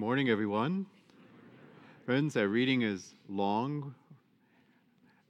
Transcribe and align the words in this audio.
morning, 0.00 0.30
everyone. 0.30 0.86
Friends, 2.06 2.34
our 2.34 2.48
reading 2.48 2.80
is 2.80 3.12
long, 3.28 3.94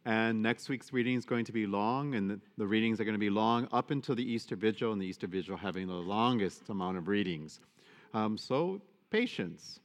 and 0.05 0.41
next 0.41 0.69
week's 0.69 0.93
reading 0.93 1.17
is 1.17 1.25
going 1.25 1.45
to 1.47 1.51
be 1.51 1.67
long, 1.67 2.15
and 2.15 2.31
the, 2.31 2.41
the, 2.57 2.65
readings 2.65 3.01
are 3.01 3.05
going 3.05 3.17
to 3.17 3.19
be 3.19 3.31
long 3.31 3.67
up 3.73 3.91
until 3.91 4.15
the 4.15 4.23
Easter 4.23 4.55
Vigil, 4.55 4.93
and 4.93 5.03
the 5.03 5.07
Easter 5.07 5.27
Vigil 5.27 5.57
having 5.57 5.89
the 5.89 5.95
longest 5.95 6.69
amount 6.69 6.97
of 6.99 7.09
readings. 7.09 7.59
Um, 8.15 8.39
so, 8.39 8.81
patience. 9.11 9.81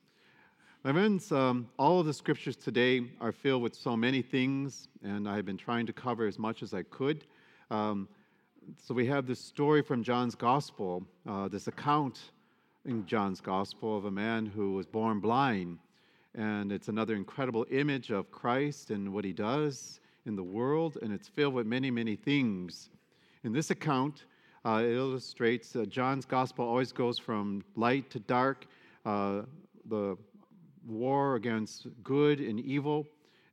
My 0.84 0.94
friends, 0.94 1.32
um, 1.32 1.68
all 1.80 2.00
of 2.00 2.06
the 2.06 2.14
scriptures 2.14 2.56
today 2.56 3.08
are 3.20 3.32
filled 3.32 3.64
with 3.64 3.74
so 3.74 3.98
many 3.98 4.22
things, 4.22 4.88
and 5.04 5.28
I've 5.28 5.48
been 5.48 5.58
trying 5.58 5.88
to 5.88 5.94
cover 5.94 6.28
as 6.28 6.38
much 6.38 6.62
as 6.62 6.76
I 6.76 6.84
could. 6.84 7.26
Um, 7.72 8.08
so, 8.84 8.94
we 8.94 9.08
have 9.08 9.26
this 9.26 9.40
story 9.40 9.82
from 9.82 10.04
John's 10.04 10.36
Gospel, 10.36 11.08
uh, 11.28 11.48
this 11.48 11.66
account 11.66 12.20
in 12.86 13.06
John's 13.06 13.42
Gospel 13.42 13.98
of 13.98 14.06
a 14.06 14.12
man 14.12 14.46
who 14.46 14.74
was 14.74 14.86
born 14.86 15.20
blind. 15.20 15.80
And 16.36 16.72
it's 16.72 16.88
another 16.88 17.16
incredible 17.16 17.66
image 17.72 18.12
of 18.12 18.30
Christ 18.32 18.92
and 18.92 19.12
what 19.12 19.26
he 19.26 19.34
does 19.34 20.00
in 20.26 20.36
the 20.36 20.44
world, 20.44 20.98
and 21.02 21.12
it's 21.14 21.28
filled 21.28 21.54
with 21.54 21.66
many, 21.66 21.90
many 21.90 22.16
things. 22.16 22.90
In 23.44 23.54
this 23.54 23.72
account, 23.72 24.26
uh, 24.66 24.82
it 24.84 24.94
illustrates 24.94 25.76
uh, 25.76 25.86
John's 25.86 26.26
Gospel 26.26 26.66
always 26.66 26.92
goes 26.92 27.18
from 27.18 27.64
light 27.76 28.10
to 28.12 28.20
dark, 28.20 28.66
uh, 29.06 29.44
the 29.88 30.18
war 30.88 31.36
against 31.36 31.88
good 32.04 32.40
and 32.40 32.60
evil, 32.60 33.08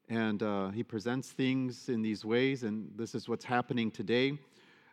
and 0.09 0.43
uh, 0.43 0.69
he 0.71 0.83
presents 0.83 1.31
things 1.31 1.89
in 1.89 2.03
these 2.03 2.25
ways, 2.25 2.65
and 2.65 2.91
this 2.97 3.15
is 3.15 3.29
what's 3.29 3.45
happening 3.45 3.91
today. 3.91 4.39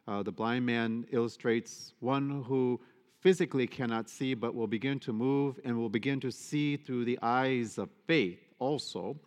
Uh, 0.07 0.23
the 0.23 0.31
blind 0.31 0.65
man 0.65 1.05
illustrates 1.11 1.93
one 1.99 2.43
who 2.43 2.79
physically 3.21 3.67
cannot 3.67 4.09
see, 4.09 4.33
but 4.33 4.55
will 4.55 4.67
begin 4.67 4.99
to 4.99 5.13
move 5.13 5.59
and 5.65 5.77
will 5.77 5.89
begin 5.89 6.19
to 6.21 6.31
see 6.31 6.77
through 6.77 7.05
the 7.05 7.19
eyes 7.21 7.77
of 7.77 7.89
faith 8.07 8.39
also. 8.59 9.17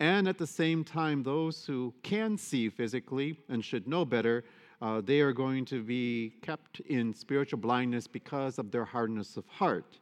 And 0.00 0.28
at 0.28 0.38
the 0.38 0.46
same 0.46 0.84
time, 0.84 1.22
those 1.22 1.64
who 1.66 1.92
can 2.02 2.38
see 2.38 2.68
physically 2.68 3.38
and 3.48 3.64
should 3.64 3.88
know 3.88 4.04
better, 4.04 4.44
uh, 4.80 5.00
they 5.00 5.20
are 5.20 5.32
going 5.32 5.64
to 5.66 5.82
be 5.82 6.34
kept 6.40 6.80
in 6.80 7.12
spiritual 7.12 7.58
blindness 7.58 8.06
because 8.06 8.58
of 8.58 8.70
their 8.70 8.84
hardness 8.84 9.36
of 9.36 9.46
heart. 9.48 9.98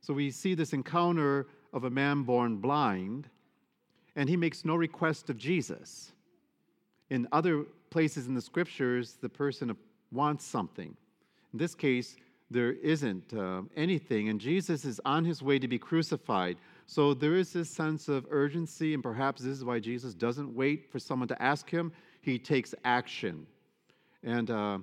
So 0.00 0.12
we 0.12 0.30
see 0.30 0.54
this 0.54 0.72
encounter 0.74 1.46
of 1.72 1.84
a 1.84 1.90
man 1.90 2.22
born 2.22 2.58
blind, 2.58 3.28
and 4.14 4.28
he 4.28 4.36
makes 4.36 4.64
no 4.64 4.76
request 4.76 5.30
of 5.30 5.38
Jesus. 5.38 6.12
In 7.10 7.26
other 7.32 7.64
places 7.90 8.26
in 8.26 8.34
the 8.34 8.42
scriptures, 8.42 9.16
the 9.20 9.28
person 9.28 9.74
wants 10.12 10.44
something. 10.44 10.94
In 11.52 11.58
this 11.58 11.74
case, 11.74 12.16
there 12.50 12.72
isn't 12.72 13.34
uh, 13.34 13.62
anything, 13.76 14.30
and 14.30 14.40
Jesus 14.40 14.84
is 14.84 15.00
on 15.04 15.24
his 15.24 15.42
way 15.42 15.58
to 15.58 15.68
be 15.68 15.78
crucified. 15.78 16.56
So 16.86 17.12
there 17.12 17.36
is 17.36 17.52
this 17.52 17.68
sense 17.68 18.08
of 18.08 18.26
urgency, 18.30 18.94
and 18.94 19.02
perhaps 19.02 19.42
this 19.42 19.58
is 19.58 19.64
why 19.64 19.78
Jesus 19.78 20.14
doesn't 20.14 20.54
wait 20.54 20.90
for 20.90 20.98
someone 20.98 21.28
to 21.28 21.42
ask 21.42 21.68
him. 21.68 21.92
He 22.22 22.38
takes 22.38 22.74
action. 22.84 23.46
And 24.22 24.50
uh, 24.50 24.78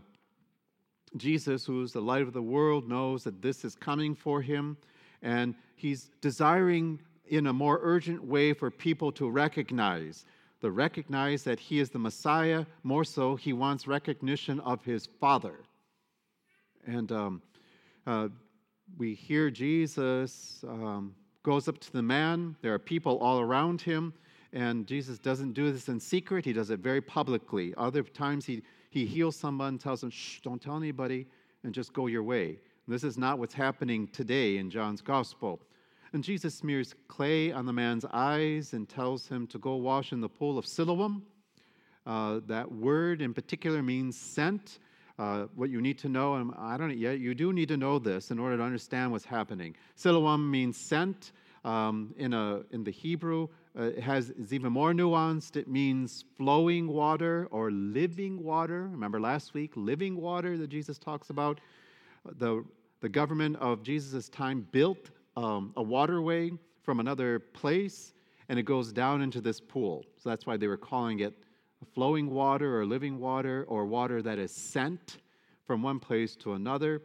Jesus, 1.17 1.66
who 1.66 1.81
is 1.81 1.91
the 1.91 2.02
light 2.02 2.22
of 2.22 2.33
the 2.33 2.41
world, 2.41 2.88
knows 2.88 3.23
that 3.23 3.41
this 3.41 3.66
is 3.66 3.75
coming 3.75 4.13
for 4.13 4.41
him, 4.41 4.77
and 5.23 5.55
he's 5.75 6.11
desiring 6.22 7.00
in 7.27 7.47
a 7.47 7.53
more 7.53 7.79
urgent 7.81 8.23
way 8.23 8.53
for 8.53 8.69
people 8.69 9.11
to 9.13 9.29
recognize. 9.29 10.25
To 10.61 10.69
recognize 10.72 11.44
that 11.44 11.59
he 11.59 11.79
is 11.79 11.89
the 11.89 12.00
Messiah, 12.00 12.66
more 12.83 13.03
so, 13.03 13.35
he 13.35 13.53
wants 13.53 13.88
recognition 13.88 14.59
of 14.61 14.83
his 14.83 15.07
Father. 15.19 15.59
And 16.88 17.11
um, 17.11 17.41
uh, 18.06 18.30
we 18.98 19.14
hear 19.14 19.50
Jesus 19.50 20.64
um, 20.67 21.16
goes 21.44 21.67
up 21.67 21.80
to 21.80 21.92
the 21.92 22.02
man. 22.02 22.56
There 22.62 22.73
are 22.73 22.80
people 22.80 23.17
all 23.17 23.39
around 23.39 23.81
him, 23.81 24.14
and 24.53 24.86
Jesus 24.88 25.17
doesn't 25.17 25.53
do 25.53 25.72
this 25.72 25.89
in 25.89 26.00
secret. 26.00 26.45
He 26.45 26.53
does 26.53 26.70
it 26.70 26.80
very 26.80 27.02
publicly. 27.02 27.73
Other 27.78 28.03
times 28.03 28.46
he, 28.46 28.62
he 28.90 29.06
heals 29.06 29.35
someone, 29.35 29.78
tells 29.78 30.02
them, 30.02 30.12
shh, 30.12 30.40
don't 30.41 30.62
tell 30.62 30.78
anybody, 30.78 31.25
and 31.63 31.74
just 31.74 31.94
go 31.94 32.07
your 32.07 32.24
way. 32.24 32.59
This 32.88 33.03
is 33.03 33.18
not 33.18 33.40
what's 33.40 33.56
happening 33.56 34.08
today 34.09 34.58
in 34.58 34.69
John's 34.69 35.02
gospel. 35.02 35.59
And 36.13 36.24
Jesus 36.24 36.56
smears 36.56 36.94
clay 37.08 37.52
on 37.52 37.66
the 37.66 37.74
man's 37.74 38.06
eyes 38.13 38.74
and 38.74 38.88
tells 38.88 39.28
him 39.28 39.47
to 39.47 39.58
go 39.58 39.75
wash 39.75 40.12
in 40.13 40.22
the 40.22 40.29
pool 40.29 40.58
of 40.58 40.66
Siloam. 40.66 41.24
Uh, 42.06 42.40
that 42.46 42.72
word 42.72 43.22
in 43.22 43.34
particular 43.34 43.81
means 43.81 44.16
sent. 44.16 44.78
Uh, 45.18 45.46
what 45.56 45.70
you 45.70 45.81
need 45.81 45.98
to 46.00 46.09
know, 46.09 46.36
and 46.36 46.52
I 46.58 46.76
don't 46.78 46.98
yet, 46.98 47.20
you 47.20 47.34
do 47.34 47.53
need 47.53 47.70
to 47.70 47.78
know 47.78 48.00
this 48.00 48.31
in 48.31 48.40
order 48.40 48.58
to 48.58 48.64
understand 48.64 49.12
what's 49.12 49.26
happening. 49.26 49.76
Siloam 49.96 50.50
means 50.50 50.78
sent. 50.78 51.31
Um, 51.64 52.14
in, 52.18 52.31
a, 52.31 52.62
in 52.70 52.84
the 52.84 52.92
Hebrew, 52.92 53.48
uh, 53.76 53.86
it 53.86 54.03
has 54.03 54.30
is 54.30 54.53
even 54.53 54.72
more 54.72 54.94
nuanced. 54.94 55.56
It 55.56 55.68
means 55.68 56.24
flowing 56.38 56.88
water 56.88 57.48
or 57.50 57.72
living 57.72 58.44
water. 58.44 58.88
Remember 58.92 59.20
last 59.20 59.56
week, 59.56 59.72
living 59.76 60.16
water 60.16 60.59
that 60.59 60.68
Jesus 60.68 61.00
talks 61.00 61.32
about. 61.32 61.59
The, 62.38 62.64
the 63.02 63.09
government 63.09 63.56
of 63.58 63.82
Jesus' 63.82 64.30
time 64.30 64.68
built 64.72 65.09
um, 65.36 65.74
a 65.76 65.82
waterway 65.82 66.52
from 66.84 67.00
another 67.00 67.40
place, 67.40 68.14
and 68.47 68.59
it 68.59 68.64
goes 68.64 68.94
down 68.94 69.24
into 69.24 69.42
this 69.42 69.59
pool. 69.59 70.06
So 70.18 70.30
that's 70.30 70.46
why 70.46 70.58
they 70.58 70.68
were 70.68 70.78
calling 70.78 71.22
it 71.22 71.34
flowing 71.94 72.29
water 72.29 72.79
or 72.79 72.85
living 72.85 73.19
water 73.19 73.66
or 73.68 73.85
water 73.85 74.22
that 74.22 74.40
is 74.40 74.51
sent 74.51 75.18
from 75.66 75.81
one 75.81 76.00
place 76.00 76.35
to 76.38 76.53
another. 76.53 77.01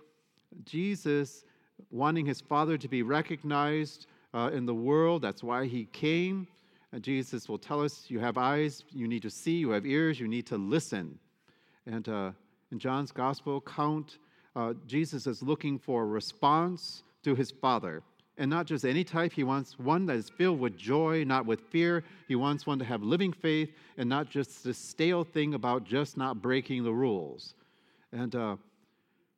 Jesus, 0.65 1.45
wanting 1.91 2.27
his 2.27 2.41
Father 2.41 2.77
to 2.77 2.89
be 2.89 3.03
recognized 3.03 4.07
uh, 4.35 4.51
in 4.53 4.67
the 4.67 4.75
world, 4.75 5.23
that's 5.23 5.43
why 5.43 5.67
he 5.67 5.87
came. 5.87 6.47
And 6.93 7.03
Jesus 7.03 7.49
will 7.49 7.59
tell 7.59 7.83
us 7.83 8.07
you 8.09 8.19
have 8.19 8.37
eyes, 8.37 8.85
you 8.91 9.07
need 9.07 9.23
to 9.23 9.31
see, 9.31 9.57
you 9.59 9.71
have 9.71 9.87
ears, 9.87 10.19
you 10.19 10.29
need 10.29 10.47
to 10.47 10.57
listen. 10.57 11.19
And 11.87 12.09
uh, 12.09 12.33
in 12.73 12.79
John's 12.79 13.13
gospel 13.13 13.59
account, 13.59 14.19
uh, 14.57 14.75
Jesus 14.87 15.27
is 15.27 15.43
looking 15.43 15.79
for 15.79 16.03
a 16.03 16.07
response 16.07 17.03
to 17.23 17.35
his 17.35 17.51
Father 17.51 18.03
and 18.41 18.49
not 18.49 18.65
just 18.65 18.87
any 18.87 19.05
type. 19.05 19.33
He 19.35 19.45
wants 19.45 19.79
one 19.79 20.07
that 20.07 20.17
is 20.17 20.31
filled 20.31 20.59
with 20.61 20.75
joy, 20.75 21.25
not 21.25 21.45
with 21.45 21.61
fear. 21.61 22.03
He 22.27 22.37
wants 22.37 22.67
one 22.67 22.79
to 22.79 22.87
have 22.87 23.03
living 23.03 23.35
faith 23.35 23.71
and 23.99 24.09
not 24.09 24.31
just 24.31 24.65
this 24.65 24.79
stale 24.79 25.25
thing 25.25 25.53
about 25.53 25.85
just 25.85 26.17
not 26.17 26.41
breaking 26.41 26.83
the 26.83 26.93
rules. 26.93 27.55
And 28.13 28.35
uh, 28.35 28.57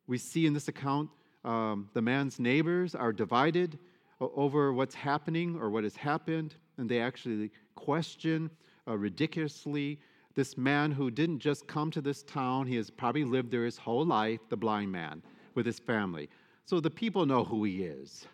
we 0.06 0.18
see 0.18 0.46
in 0.46 0.54
this 0.54 0.68
account 0.68 1.10
um, 1.44 1.91
the 1.94 2.00
man's 2.00 2.38
neighbors 2.38 2.94
are 2.94 3.12
divided 3.12 3.76
over 4.20 4.72
what's 4.72 4.94
happening 4.94 5.58
or 5.60 5.68
what 5.68 5.82
has 5.82 5.96
happened, 5.96 6.54
and 6.78 6.88
they 6.88 7.00
actually 7.00 7.50
question 7.74 8.48
uh, 8.86 8.96
ridiculously 8.96 9.98
this 10.36 10.56
man 10.56 10.92
who 10.92 11.10
didn't 11.10 11.41
just 11.41 11.66
come 11.66 11.91
to 11.91 12.00
this 12.00 12.22
town, 12.22 12.68
he 12.68 12.76
has 12.76 12.88
probably 12.88 13.24
lived 13.24 13.50
there 13.50 13.64
his 13.64 13.76
whole 13.76 14.06
life, 14.06 14.41
the 14.48 14.56
blind 14.56 14.92
man, 14.92 15.22
with 15.56 15.66
his 15.66 15.80
family. 15.80 16.28
So 16.66 16.78
the 16.78 16.88
people 16.88 17.26
know 17.26 17.42
who 17.42 17.64
he 17.64 17.82
is 17.82 18.26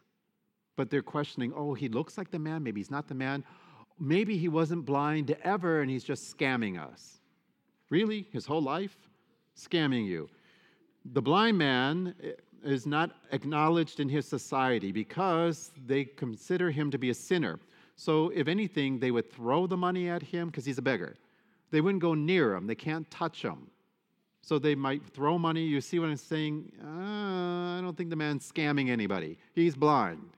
but 0.78 0.90
they're 0.90 1.02
questioning, 1.02 1.52
oh, 1.56 1.74
he 1.74 1.88
looks 1.88 2.16
like 2.16 2.30
the 2.30 2.38
man, 2.38 2.62
maybe 2.62 2.78
he's 2.78 2.90
not 2.90 3.08
the 3.08 3.14
man. 3.14 3.42
Maybe 3.98 4.38
he 4.38 4.46
wasn't 4.48 4.86
blind 4.86 5.36
ever 5.42 5.82
and 5.82 5.90
he's 5.90 6.04
just 6.04 6.38
scamming 6.38 6.80
us. 6.80 7.18
Really? 7.90 8.28
His 8.30 8.46
whole 8.46 8.62
life? 8.62 8.96
Scamming 9.56 10.06
you. 10.06 10.30
The 11.04 11.20
blind 11.20 11.58
man 11.58 12.14
eh, 12.22 12.30
is 12.62 12.86
not 12.86 13.10
acknowledged 13.32 13.98
in 13.98 14.08
his 14.08 14.24
society 14.24 14.92
because 14.92 15.72
they 15.84 16.04
consider 16.04 16.70
him 16.70 16.92
to 16.92 16.98
be 16.98 17.10
a 17.10 17.14
sinner. 17.14 17.58
So, 17.96 18.28
if 18.32 18.46
anything, 18.46 19.00
they 19.00 19.10
would 19.10 19.32
throw 19.32 19.66
the 19.66 19.76
money 19.76 20.08
at 20.08 20.22
him 20.22 20.46
because 20.46 20.64
he's 20.64 20.78
a 20.78 20.82
beggar. 20.82 21.16
They 21.72 21.80
wouldn't 21.80 22.02
go 22.02 22.14
near 22.14 22.54
him, 22.54 22.68
they 22.68 22.76
can't 22.76 23.10
touch 23.10 23.42
him. 23.42 23.66
So, 24.42 24.60
they 24.60 24.76
might 24.76 25.04
throw 25.04 25.38
money. 25.38 25.64
You 25.64 25.80
see 25.80 25.98
what 25.98 26.08
I'm 26.08 26.16
saying? 26.16 26.70
Uh, 26.80 27.78
I 27.78 27.80
don't 27.82 27.96
think 27.96 28.10
the 28.10 28.16
man's 28.16 28.48
scamming 28.48 28.90
anybody. 28.90 29.38
He's 29.56 29.74
blind. 29.74 30.37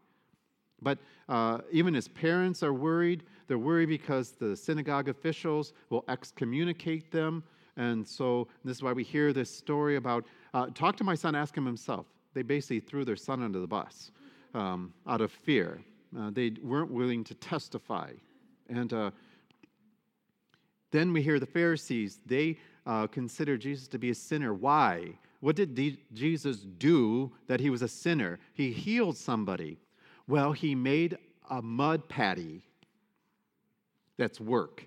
But 0.83 0.99
uh, 1.29 1.59
even 1.71 1.95
his 1.95 2.09
parents 2.09 2.63
are 2.63 2.73
worried. 2.73 3.25
They're 3.47 3.59
worried 3.59 3.89
because 3.89 4.33
the 4.33 4.57
synagogue 4.57 5.09
officials 5.09 5.73
will 5.91 6.05
excommunicate 6.09 7.11
them. 7.11 7.43
And 7.77 8.07
so 8.07 8.49
this 8.65 8.77
is 8.77 8.83
why 8.83 8.93
we 8.93 9.05
hear 9.05 9.33
this 9.33 9.51
story 9.51 9.97
about 9.97 10.25
uh, 10.55 10.67
talk 10.75 10.97
to 10.97 11.05
my 11.05 11.15
son, 11.15 11.35
ask 11.35 11.57
him 11.57 11.67
himself. 11.67 12.07
They 12.35 12.43
basically 12.43 12.81
threw 12.81 13.05
their 13.05 13.17
son 13.17 13.43
under 13.43 13.59
the 13.59 13.67
bus 13.67 14.11
um, 14.55 14.93
out 15.07 15.21
of 15.21 15.33
fear. 15.33 15.81
Uh, 16.19 16.31
they 16.31 16.53
weren't 16.63 16.91
willing 16.91 17.25
to 17.25 17.35
testify. 17.35 18.13
And 18.69 18.93
uh, 18.93 19.11
then 20.91 21.13
we 21.13 21.23
hear 21.23 21.39
the 21.39 21.47
Pharisees, 21.47 22.21
they 22.27 22.59
uh, 22.87 23.07
consider 23.07 23.57
Jesus 23.57 23.89
to 23.89 23.99
be 23.99 24.11
a 24.11 24.15
sinner. 24.15 24.55
Why? 24.55 25.19
What 25.41 25.57
did 25.57 25.75
D- 25.75 26.03
Jesus 26.13 26.59
do 26.59 27.33
that 27.47 27.61
he 27.61 27.71
was 27.71 27.83
a 27.83 27.89
sinner? 27.89 28.39
He 28.55 28.73
healed 28.73 29.17
somebody. 29.17 29.79
Well, 30.31 30.53
he 30.53 30.77
made 30.77 31.19
a 31.51 31.61
mud 31.61 32.09
patty. 32.09 32.63
That's 34.17 34.41
work. 34.41 34.87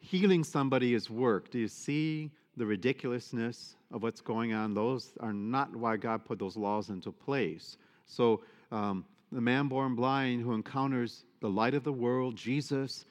Healing 0.00 0.42
somebody 0.42 0.92
is 0.92 1.08
work. 1.08 1.52
Do 1.52 1.60
you 1.60 1.68
see 1.68 2.32
the 2.56 2.66
ridiculousness 2.66 3.76
of 3.92 4.02
what's 4.02 4.20
going 4.20 4.52
on? 4.52 4.74
Those 4.74 5.12
are 5.20 5.32
not 5.32 5.76
why 5.76 5.98
God 5.98 6.24
put 6.24 6.40
those 6.40 6.56
laws 6.56 6.88
into 6.88 7.12
place. 7.12 7.76
So 8.06 8.42
um, 8.72 9.04
the 9.30 9.40
man 9.40 9.68
born 9.68 9.94
blind 9.94 10.42
who 10.42 10.52
encounters 10.52 11.22
the 11.38 11.48
light 11.48 11.74
of 11.74 11.84
the 11.84 11.92
world, 11.92 12.34
Jesus. 12.34 13.04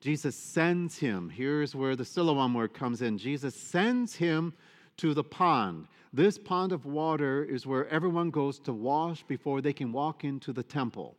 Jesus 0.00 0.34
sends 0.34 0.98
him. 0.98 1.30
Here's 1.30 1.76
where 1.76 1.94
the 1.94 2.04
Siloam 2.04 2.52
word 2.52 2.74
comes 2.74 3.00
in. 3.00 3.16
Jesus 3.16 3.54
sends 3.54 4.16
him 4.16 4.54
to 4.98 5.14
the 5.14 5.24
pond. 5.24 5.86
This 6.12 6.38
pond 6.38 6.72
of 6.72 6.84
water 6.84 7.44
is 7.44 7.66
where 7.66 7.88
everyone 7.88 8.30
goes 8.30 8.58
to 8.60 8.72
wash 8.72 9.22
before 9.22 9.60
they 9.60 9.72
can 9.72 9.92
walk 9.92 10.24
into 10.24 10.52
the 10.52 10.62
temple. 10.62 11.16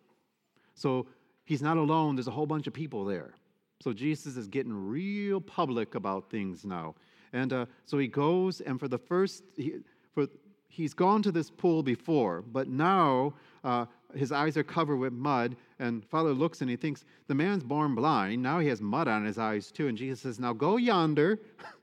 So 0.75 1.08
he's 1.46 1.62
not 1.62 1.78
alone, 1.78 2.16
there's 2.16 2.28
a 2.28 2.31
whole 2.31 2.46
bunch 2.46 2.68
of 2.68 2.74
people 2.74 3.06
there. 3.06 3.34
So 3.81 3.92
Jesus 3.92 4.38
is 4.38 4.48
getting 4.48 4.74
real 4.74 5.42
public 5.42 5.96
about 5.96 6.30
things 6.30 6.64
now. 6.64 6.96
And 7.34 7.52
uh, 7.52 7.66
so 7.86 7.98
he 7.98 8.08
goes, 8.08 8.62
and 8.62 8.80
for 8.80 8.88
the 8.88 8.98
first, 8.98 9.44
he, 9.58 9.74
for, 10.14 10.28
he's 10.70 10.94
gone 10.94 11.22
to 11.24 11.31
this 11.31 11.50
pool 11.50 11.84
before, 11.84 12.42
but 12.44 12.68
now 12.68 13.34
uh, 13.64 13.86
his 14.16 14.31
eyes 14.31 14.58
are 14.58 14.64
covered 14.64 14.98
with 14.98 15.12
mud. 15.12 15.56
And 15.80 16.06
Father 16.06 16.34
looks 16.34 16.62
and 16.62 16.70
he 16.70 16.75
thinks, 16.75 17.04
the 17.28 17.36
man's 17.36 17.64
born 17.64 17.96
blind. 17.96 18.42
Now 18.42 18.60
he 18.60 18.68
has 18.68 18.81
mud 18.81 19.08
on 19.08 19.25
his 19.25 19.38
eyes 19.38 19.72
too. 19.72 19.88
And 19.88 19.98
Jesus 19.98 20.22
says, 20.22 20.40
Now 20.40 20.54
go 20.54 20.78
yonder. 20.78 21.40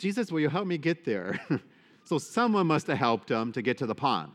Jesus, 0.00 0.32
will 0.32 0.40
you 0.40 0.48
help 0.48 0.66
me 0.66 0.78
get 0.78 1.04
there? 1.04 1.38
so 2.04 2.16
someone 2.16 2.66
must 2.66 2.86
have 2.86 2.96
helped 2.96 3.30
him 3.30 3.52
to 3.52 3.60
get 3.60 3.76
to 3.78 3.86
the 3.86 3.94
pond. 3.94 4.32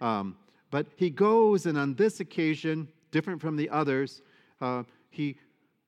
Um, 0.00 0.36
but 0.72 0.88
he 0.96 1.10
goes, 1.10 1.66
and 1.66 1.78
on 1.78 1.94
this 1.94 2.18
occasion, 2.18 2.88
different 3.12 3.40
from 3.40 3.56
the 3.56 3.70
others, 3.70 4.20
uh, 4.60 4.82
he 5.10 5.38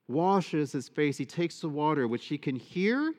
washes 0.06 0.70
his 0.70 0.88
face. 0.88 1.18
He 1.18 1.26
takes 1.26 1.58
the 1.58 1.68
water, 1.68 2.06
which 2.06 2.26
he 2.26 2.38
can 2.38 2.54
hear 2.54 3.12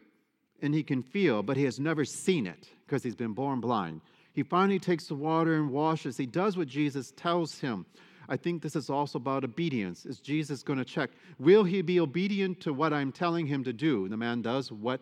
and 0.61 0.73
he 0.73 0.83
can 0.83 1.03
feel, 1.03 1.43
but 1.43 1.57
he 1.57 1.65
has 1.65 1.81
never 1.81 2.05
seen 2.05 2.47
it 2.47 2.69
because 2.85 3.03
he's 3.03 3.15
been 3.15 3.33
born 3.33 3.59
blind. 3.59 3.99
He 4.31 4.41
finally 4.41 4.79
takes 4.79 5.07
the 5.07 5.15
water 5.15 5.55
and 5.55 5.69
washes. 5.69 6.15
He 6.15 6.25
does 6.25 6.55
what 6.55 6.69
Jesus 6.69 7.11
tells 7.11 7.59
him. 7.59 7.85
I 8.29 8.37
think 8.37 8.61
this 8.61 8.75
is 8.75 8.89
also 8.89 9.17
about 9.17 9.43
obedience. 9.43 10.05
Is 10.05 10.19
Jesus 10.19 10.63
going 10.63 10.79
to 10.79 10.85
check? 10.85 11.09
Will 11.39 11.65
he 11.65 11.81
be 11.81 11.99
obedient 11.99 12.61
to 12.61 12.71
what 12.71 12.93
I'm 12.93 13.11
telling 13.11 13.47
him 13.47 13.65
to 13.65 13.73
do? 13.73 14.07
The 14.07 14.17
man 14.17 14.41
does 14.41 14.71
what 14.71 15.01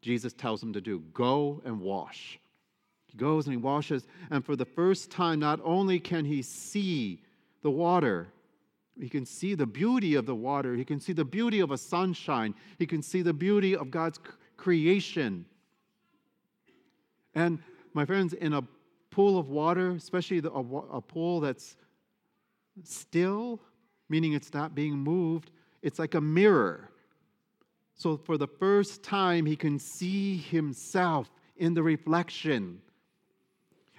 Jesus 0.00 0.32
tells 0.32 0.62
him 0.62 0.72
to 0.72 0.80
do 0.80 1.00
go 1.12 1.60
and 1.64 1.80
wash. 1.80 2.38
He 3.06 3.16
goes 3.16 3.46
and 3.46 3.52
he 3.52 3.56
washes, 3.56 4.06
and 4.30 4.44
for 4.44 4.54
the 4.54 4.64
first 4.64 5.10
time, 5.10 5.40
not 5.40 5.60
only 5.64 5.98
can 5.98 6.24
he 6.24 6.42
see 6.42 7.22
the 7.62 7.70
water, 7.70 8.28
he 9.00 9.08
can 9.08 9.24
see 9.24 9.54
the 9.54 9.66
beauty 9.66 10.14
of 10.14 10.26
the 10.26 10.34
water. 10.34 10.74
He 10.74 10.84
can 10.84 11.00
see 11.00 11.12
the 11.12 11.24
beauty 11.24 11.60
of 11.60 11.70
a 11.70 11.78
sunshine. 11.78 12.54
He 12.78 12.86
can 12.86 13.02
see 13.02 13.22
the 13.22 13.32
beauty 13.32 13.74
of 13.74 13.90
God's 13.90 14.20
creation. 14.56 15.46
And 17.34 17.60
my 17.94 18.04
friends, 18.04 18.34
in 18.34 18.52
a 18.52 18.62
pool 19.10 19.38
of 19.38 19.48
water, 19.48 19.92
especially 19.92 20.38
a, 20.38 20.48
a 20.48 21.00
pool 21.00 21.40
that's 21.40 21.76
still, 22.84 23.60
meaning 24.08 24.34
it's 24.34 24.52
not 24.52 24.74
being 24.74 24.94
moved, 24.96 25.50
it's 25.82 25.98
like 25.98 26.14
a 26.14 26.20
mirror. 26.20 26.89
So 28.00 28.16
for 28.16 28.38
the 28.38 28.46
first 28.46 29.02
time, 29.02 29.44
he 29.44 29.56
can 29.56 29.78
see 29.78 30.38
himself 30.38 31.30
in 31.58 31.74
the 31.74 31.82
reflection. 31.82 32.80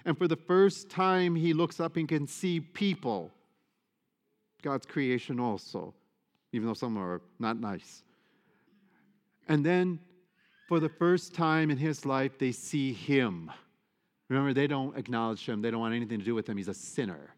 And 0.04 0.18
for 0.18 0.26
the 0.26 0.34
first 0.34 0.90
time, 0.90 1.36
he 1.36 1.52
looks 1.52 1.78
up 1.78 1.96
and 1.96 2.08
can 2.08 2.26
see 2.26 2.58
people 2.58 3.30
God's 4.60 4.86
creation 4.86 5.38
also, 5.38 5.94
even 6.52 6.66
though 6.66 6.74
some 6.74 6.98
are 6.98 7.20
not 7.38 7.60
nice. 7.60 8.02
And 9.46 9.64
then, 9.64 10.00
for 10.66 10.80
the 10.80 10.88
first 10.88 11.32
time 11.32 11.70
in 11.70 11.76
his 11.76 12.04
life, 12.04 12.38
they 12.38 12.50
see 12.50 12.92
him. 12.92 13.52
Remember, 14.28 14.52
they 14.52 14.66
don't 14.66 14.98
acknowledge 14.98 15.48
him, 15.48 15.62
they 15.62 15.70
don't 15.70 15.80
want 15.80 15.94
anything 15.94 16.18
to 16.18 16.24
do 16.24 16.34
with 16.34 16.48
him. 16.48 16.56
He's 16.56 16.66
a 16.66 16.74
sinner. 16.74 17.36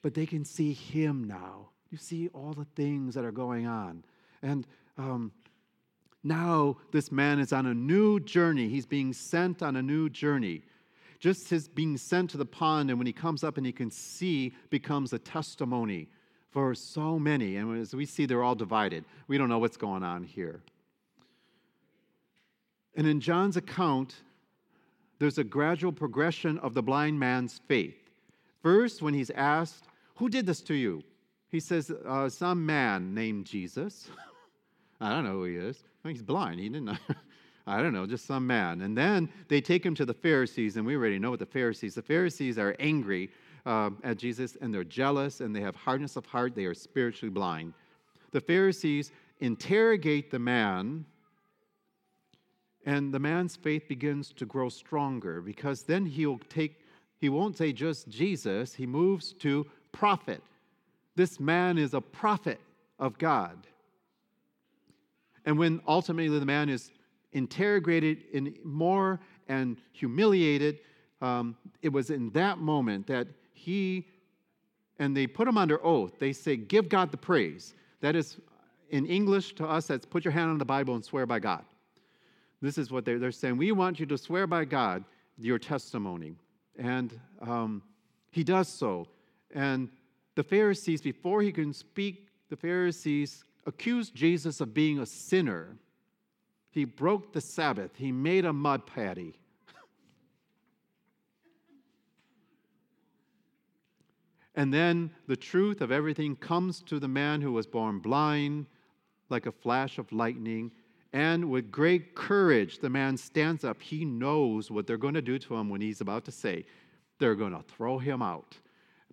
But 0.00 0.14
they 0.14 0.24
can 0.24 0.46
see 0.46 0.72
him 0.72 1.24
now. 1.24 1.68
You 1.90 1.98
see 1.98 2.28
all 2.28 2.54
the 2.54 2.66
things 2.74 3.14
that 3.16 3.24
are 3.26 3.32
going 3.32 3.66
on. 3.66 4.02
And 4.40 4.66
um, 4.96 5.32
now 6.24 6.76
this 6.92 7.12
man 7.12 7.38
is 7.38 7.52
on 7.52 7.66
a 7.66 7.74
new 7.74 8.20
journey. 8.20 8.68
He's 8.68 8.86
being 8.86 9.12
sent 9.12 9.62
on 9.62 9.76
a 9.76 9.82
new 9.82 10.08
journey. 10.08 10.62
Just 11.20 11.48
his 11.48 11.68
being 11.68 11.96
sent 11.96 12.30
to 12.30 12.36
the 12.36 12.46
pond, 12.46 12.90
and 12.90 12.98
when 12.98 13.06
he 13.06 13.12
comes 13.12 13.42
up 13.42 13.56
and 13.56 13.66
he 13.66 13.72
can 13.72 13.90
see, 13.90 14.52
becomes 14.70 15.12
a 15.12 15.18
testimony 15.18 16.08
for 16.50 16.74
so 16.74 17.18
many. 17.18 17.56
And 17.56 17.80
as 17.80 17.94
we 17.94 18.06
see, 18.06 18.26
they're 18.26 18.42
all 18.42 18.54
divided. 18.54 19.04
We 19.26 19.36
don't 19.36 19.48
know 19.48 19.58
what's 19.58 19.76
going 19.76 20.02
on 20.02 20.22
here. 20.22 20.60
And 22.96 23.06
in 23.06 23.20
John's 23.20 23.56
account, 23.56 24.16
there's 25.18 25.38
a 25.38 25.44
gradual 25.44 25.92
progression 25.92 26.58
of 26.58 26.74
the 26.74 26.82
blind 26.82 27.18
man's 27.18 27.60
faith. 27.66 27.96
First, 28.62 29.02
when 29.02 29.14
he's 29.14 29.30
asked, 29.30 29.84
Who 30.16 30.28
did 30.28 30.46
this 30.46 30.60
to 30.62 30.74
you? 30.74 31.02
He 31.48 31.60
says, 31.60 31.90
uh, 31.90 32.28
Some 32.28 32.64
man 32.64 33.14
named 33.14 33.46
Jesus. 33.46 34.08
I 35.00 35.10
don't 35.10 35.24
know 35.24 35.32
who 35.32 35.44
he 35.44 35.56
is. 35.56 35.82
He's 36.08 36.22
blind. 36.22 36.60
He 36.60 36.68
didn't. 36.68 36.86
know. 36.86 36.96
I 37.66 37.82
don't 37.82 37.92
know, 37.92 38.06
just 38.06 38.24
some 38.24 38.46
man. 38.46 38.80
And 38.80 38.96
then 38.96 39.28
they 39.48 39.60
take 39.60 39.84
him 39.84 39.94
to 39.96 40.06
the 40.06 40.14
Pharisees, 40.14 40.78
and 40.78 40.86
we 40.86 40.96
already 40.96 41.18
know 41.18 41.28
what 41.28 41.38
the 41.38 41.44
Pharisees. 41.44 41.94
The 41.94 42.02
Pharisees 42.02 42.58
are 42.58 42.74
angry 42.78 43.30
uh, 43.66 43.90
at 44.02 44.16
Jesus 44.16 44.56
and 44.60 44.72
they're 44.72 44.82
jealous 44.82 45.40
and 45.40 45.54
they 45.54 45.60
have 45.60 45.76
hardness 45.76 46.16
of 46.16 46.24
heart. 46.24 46.54
They 46.54 46.64
are 46.64 46.74
spiritually 46.74 47.30
blind. 47.30 47.74
The 48.32 48.40
Pharisees 48.40 49.12
interrogate 49.40 50.30
the 50.30 50.38
man, 50.38 51.04
and 52.86 53.12
the 53.12 53.18
man's 53.18 53.56
faith 53.56 53.86
begins 53.88 54.32
to 54.32 54.46
grow 54.46 54.70
stronger 54.70 55.42
because 55.42 55.82
then 55.82 56.06
he'll 56.06 56.38
take, 56.48 56.80
he 57.20 57.28
won't 57.28 57.56
say 57.56 57.72
just 57.72 58.08
Jesus, 58.08 58.74
he 58.74 58.86
moves 58.86 59.32
to 59.34 59.66
prophet. 59.92 60.42
This 61.14 61.38
man 61.38 61.76
is 61.76 61.92
a 61.92 62.00
prophet 62.00 62.60
of 62.98 63.18
God. 63.18 63.66
And 65.48 65.58
when 65.58 65.80
ultimately 65.88 66.38
the 66.38 66.44
man 66.44 66.68
is 66.68 66.90
interrogated 67.32 68.24
in 68.34 68.54
more 68.64 69.18
and 69.48 69.78
humiliated, 69.92 70.80
um, 71.22 71.56
it 71.80 71.88
was 71.88 72.10
in 72.10 72.28
that 72.32 72.58
moment 72.58 73.06
that 73.06 73.28
he, 73.54 74.06
and 74.98 75.16
they 75.16 75.26
put 75.26 75.48
him 75.48 75.56
under 75.56 75.82
oath. 75.82 76.18
They 76.18 76.34
say, 76.34 76.56
Give 76.56 76.86
God 76.90 77.10
the 77.10 77.16
praise. 77.16 77.72
That 78.02 78.14
is, 78.14 78.36
in 78.90 79.06
English 79.06 79.54
to 79.54 79.66
us, 79.66 79.86
that's 79.86 80.04
put 80.04 80.22
your 80.22 80.32
hand 80.32 80.50
on 80.50 80.58
the 80.58 80.66
Bible 80.66 80.96
and 80.96 81.02
swear 81.02 81.24
by 81.24 81.38
God. 81.38 81.64
This 82.60 82.76
is 82.76 82.90
what 82.90 83.06
they're, 83.06 83.18
they're 83.18 83.32
saying. 83.32 83.56
We 83.56 83.72
want 83.72 83.98
you 83.98 84.04
to 84.04 84.18
swear 84.18 84.46
by 84.46 84.66
God 84.66 85.02
your 85.38 85.58
testimony. 85.58 86.34
And 86.78 87.18
um, 87.40 87.82
he 88.32 88.44
does 88.44 88.68
so. 88.68 89.08
And 89.54 89.88
the 90.34 90.42
Pharisees, 90.42 91.00
before 91.00 91.40
he 91.40 91.52
can 91.52 91.72
speak, 91.72 92.28
the 92.50 92.56
Pharisees 92.56 93.44
accused 93.68 94.14
Jesus 94.14 94.60
of 94.60 94.72
being 94.72 94.98
a 94.98 95.06
sinner. 95.06 95.76
He 96.70 96.84
broke 96.84 97.32
the 97.32 97.40
Sabbath, 97.40 97.92
he 97.94 98.10
made 98.10 98.44
a 98.44 98.52
mud 98.52 98.86
patty. 98.86 99.38
And 104.54 104.74
then 104.74 105.12
the 105.28 105.36
truth 105.36 105.80
of 105.80 105.92
everything 105.92 106.34
comes 106.34 106.82
to 106.84 106.98
the 106.98 107.06
man 107.06 107.40
who 107.40 107.52
was 107.52 107.64
born 107.64 108.00
blind, 108.00 108.66
like 109.28 109.46
a 109.46 109.52
flash 109.52 109.98
of 109.98 110.10
lightning. 110.10 110.72
And 111.12 111.48
with 111.48 111.70
great 111.70 112.16
courage, 112.16 112.80
the 112.80 112.90
man 112.90 113.16
stands 113.16 113.62
up. 113.62 113.80
He 113.80 114.04
knows 114.04 114.68
what 114.68 114.88
they're 114.88 114.96
going 114.96 115.14
to 115.14 115.22
do 115.22 115.38
to 115.38 115.54
him 115.54 115.68
when 115.68 115.80
he's 115.80 116.00
about 116.00 116.24
to 116.24 116.32
say, 116.32 116.64
they're 117.20 117.36
going 117.36 117.52
to 117.52 117.62
throw 117.62 117.98
him 117.98 118.20
out. 118.20 118.56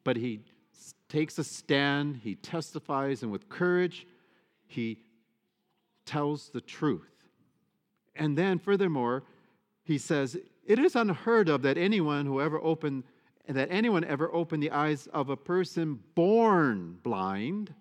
But 0.03 0.17
he 0.17 0.39
takes 1.09 1.38
a 1.38 1.43
stand, 1.43 2.21
he 2.24 2.33
testifies, 2.35 3.21
and 3.21 3.31
with 3.31 3.47
courage, 3.47 4.07
he 4.67 5.00
tells 6.05 6.50
the 6.50 6.62
truth. 6.62 7.12
And 8.15 8.38
then, 8.38 8.60
furthermore, 8.60 9.24
he 9.84 9.98
says, 9.98 10.38
It 10.65 10.79
is 10.79 10.95
unheard 10.95 11.50
of 11.50 11.62
that 11.63 11.77
anyone 11.77 12.25
who 12.25 12.41
ever 12.41 12.60
opened 12.62 13.03
that 13.48 13.67
anyone 13.69 14.03
ever 14.03 14.34
opened 14.34 14.63
the 14.63 14.72
eyes 14.72 15.07
of 15.07 15.29
a 15.29 15.38
person 15.38 16.00
born 16.15 16.98
blind. 17.03 17.74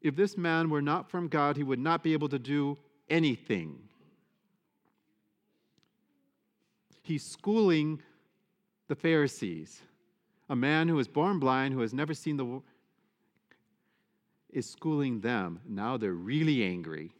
If 0.00 0.16
this 0.16 0.36
man 0.36 0.70
were 0.70 0.82
not 0.82 1.10
from 1.10 1.28
God, 1.28 1.56
he 1.56 1.62
would 1.62 1.78
not 1.78 2.02
be 2.02 2.14
able 2.14 2.28
to 2.30 2.38
do 2.38 2.78
anything. 3.10 3.78
He's 7.02 7.24
schooling 7.24 8.00
the 8.88 8.94
Pharisees. 8.94 9.82
A 10.48 10.56
man 10.56 10.88
who 10.88 10.98
is 10.98 11.08
born 11.08 11.38
blind, 11.38 11.74
who 11.74 11.80
has 11.80 11.94
never 11.94 12.14
seen 12.14 12.36
the 12.36 12.62
is 14.52 14.68
schooling 14.68 15.20
them. 15.20 15.60
Now 15.66 15.96
they're 15.96 16.12
really 16.12 16.62
angry. 16.62 17.12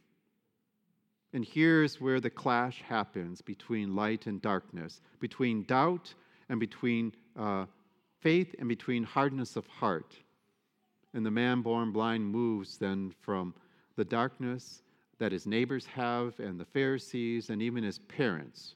And 1.33 1.43
here's 1.43 1.99
where 1.99 2.19
the 2.19 2.29
clash 2.29 2.81
happens 2.83 3.41
between 3.41 3.95
light 3.95 4.27
and 4.27 4.41
darkness, 4.41 5.01
between 5.19 5.63
doubt 5.63 6.13
and 6.49 6.59
between 6.59 7.13
uh, 7.35 7.65
faith 8.21 8.53
and 8.59 8.69
between 8.69 9.03
hardness 9.03 9.55
of 9.55 9.65
heart. 9.65 10.15
And 11.15 11.25
the 11.25 11.31
man 11.31 11.61
born 11.61 11.91
blind 11.91 12.25
moves 12.25 12.77
then 12.77 13.13
from 13.21 13.53
the 13.95 14.05
darkness 14.05 14.83
that 15.19 15.31
his 15.31 15.47
neighbors 15.47 15.85
have 15.87 16.39
and 16.39 16.59
the 16.59 16.65
Pharisees 16.65 17.49
and 17.49 17.61
even 17.61 17.83
his 17.83 17.99
parents. 17.99 18.75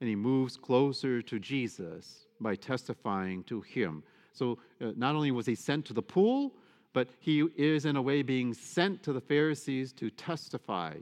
And 0.00 0.08
he 0.08 0.16
moves 0.16 0.56
closer 0.56 1.20
to 1.20 1.38
Jesus 1.38 2.26
by 2.40 2.54
testifying 2.54 3.44
to 3.44 3.60
him. 3.60 4.02
So 4.32 4.58
uh, 4.80 4.92
not 4.96 5.14
only 5.14 5.30
was 5.30 5.46
he 5.46 5.54
sent 5.54 5.84
to 5.86 5.92
the 5.92 6.02
pool, 6.02 6.54
but 6.92 7.08
he 7.18 7.40
is 7.56 7.84
in 7.84 7.96
a 7.96 8.02
way 8.02 8.22
being 8.22 8.52
sent 8.54 9.02
to 9.02 9.12
the 9.12 9.20
Pharisees 9.20 9.92
to 9.94 10.10
testify. 10.10 10.94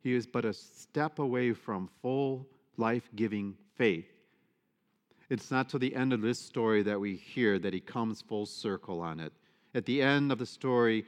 He 0.00 0.14
is 0.14 0.26
but 0.26 0.44
a 0.44 0.52
step 0.52 1.18
away 1.18 1.52
from 1.52 1.90
full 2.00 2.46
life 2.76 3.08
giving 3.14 3.56
faith. 3.76 4.06
It's 5.28 5.50
not 5.50 5.68
till 5.68 5.80
the 5.80 5.94
end 5.94 6.12
of 6.12 6.22
this 6.22 6.38
story 6.38 6.82
that 6.84 6.98
we 6.98 7.16
hear 7.16 7.58
that 7.58 7.74
he 7.74 7.80
comes 7.80 8.22
full 8.22 8.46
circle 8.46 9.00
on 9.00 9.20
it. 9.20 9.32
At 9.74 9.84
the 9.84 10.00
end 10.00 10.32
of 10.32 10.38
the 10.38 10.46
story, 10.46 11.04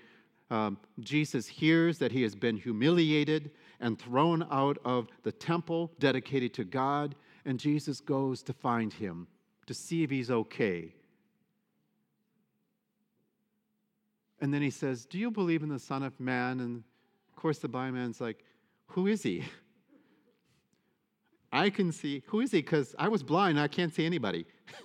um, 0.51 0.77
Jesus 0.99 1.47
hears 1.47 1.99
that 1.99 2.13
he 2.13 2.23
has 2.23 2.35
been 2.35 2.57
humiliated 2.57 3.53
and 3.81 3.99
thrown 3.99 4.47
out 4.51 4.79
of 4.85 5.09
the 5.23 5.33
temple 5.33 5.91
dedicated 5.99 6.53
to 6.55 6.65
God, 6.65 7.15
and 7.47 7.59
Jesus 7.59 8.01
goes 8.01 8.43
to 8.43 8.53
find 8.53 8.93
him 8.93 9.27
to 9.67 9.73
see 9.73 10.03
if 10.03 10.11
he's 10.11 10.31
okay. 10.31 10.93
And 14.41 14.55
then 14.55 14.63
he 14.63 14.71
says, 14.71 15.05
Do 15.05 15.19
you 15.19 15.31
believe 15.31 15.63
in 15.63 15.69
the 15.69 15.79
Son 15.79 16.03
of 16.03 16.19
Man? 16.19 16.61
And 16.61 16.83
of 17.29 17.37
course, 17.37 17.59
the 17.59 17.69
blind 17.69 17.95
man's 17.95 18.21
like, 18.21 18.45
Who 18.89 19.07
is 19.07 19.23
he? 19.23 19.45
I 21.53 21.69
can 21.69 21.91
see, 21.91 22.23
who 22.27 22.41
is 22.41 22.53
he? 22.53 22.59
Because 22.59 22.95
I 22.99 23.09
was 23.09 23.23
blind, 23.23 23.59
I 23.59 23.69
can't 23.69 23.93
see 23.93 24.07
anybody. 24.07 24.47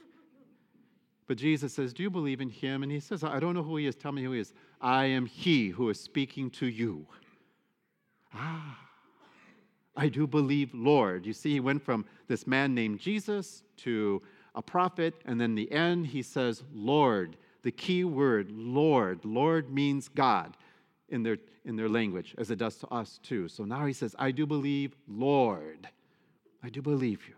but 1.27 1.37
Jesus 1.37 1.73
says, 1.73 1.93
Do 1.93 2.03
you 2.03 2.09
believe 2.09 2.41
in 2.41 2.49
him? 2.49 2.83
And 2.83 2.91
he 2.91 2.99
says, 2.99 3.23
I 3.23 3.39
don't 3.39 3.53
know 3.53 3.63
who 3.63 3.77
he 3.77 3.87
is. 3.87 3.95
Tell 3.95 4.11
me 4.11 4.23
who 4.23 4.31
he 4.31 4.39
is. 4.39 4.53
I 4.81 5.05
am 5.05 5.25
he 5.25 5.69
who 5.69 5.89
is 5.89 5.99
speaking 5.99 6.49
to 6.51 6.65
you. 6.65 7.07
Ah, 8.33 8.79
I 9.95 10.09
do 10.09 10.27
believe, 10.27 10.73
Lord. 10.73 11.25
You 11.25 11.31
see, 11.31 11.53
he 11.53 11.59
went 11.61 11.81
from 11.81 12.05
this 12.27 12.45
man 12.45 12.75
named 12.75 12.99
Jesus 12.99 13.63
to 13.77 14.21
a 14.55 14.61
prophet, 14.61 15.13
and 15.25 15.39
then 15.39 15.55
the 15.55 15.71
end, 15.71 16.07
he 16.07 16.21
says, 16.21 16.63
Lord 16.73 17.37
the 17.65 17.71
key 17.71 18.03
word, 18.03 18.51
Lord. 18.51 19.25
Lord 19.25 19.73
means 19.73 20.07
God 20.07 20.55
in 21.09 21.23
their, 21.23 21.37
in 21.65 21.75
their 21.75 21.89
language, 21.89 22.35
as 22.37 22.51
it 22.51 22.59
does 22.59 22.75
to 22.77 22.87
us 22.89 23.19
too. 23.23 23.47
So 23.47 23.65
now 23.65 23.87
he 23.87 23.91
says, 23.91 24.15
I 24.19 24.29
do 24.29 24.45
believe, 24.45 24.95
Lord. 25.07 25.89
I 26.63 26.69
do 26.69 26.83
believe 26.83 27.27
you. 27.27 27.33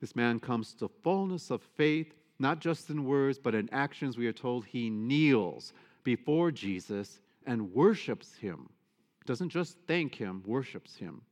This 0.00 0.16
man 0.16 0.40
comes 0.40 0.74
to 0.74 0.90
fullness 1.04 1.52
of 1.52 1.62
faith, 1.62 2.12
not 2.40 2.58
just 2.58 2.90
in 2.90 3.04
words, 3.04 3.38
but 3.38 3.54
in 3.54 3.68
actions. 3.70 4.18
We 4.18 4.26
are 4.26 4.32
told 4.32 4.64
he 4.64 4.90
kneels 4.90 5.72
before 6.02 6.50
Jesus 6.50 7.20
and 7.46 7.72
worships 7.72 8.34
him. 8.34 8.68
Doesn't 9.26 9.50
just 9.50 9.76
thank 9.86 10.16
him, 10.16 10.42
worships 10.44 10.96
him. 10.96 11.22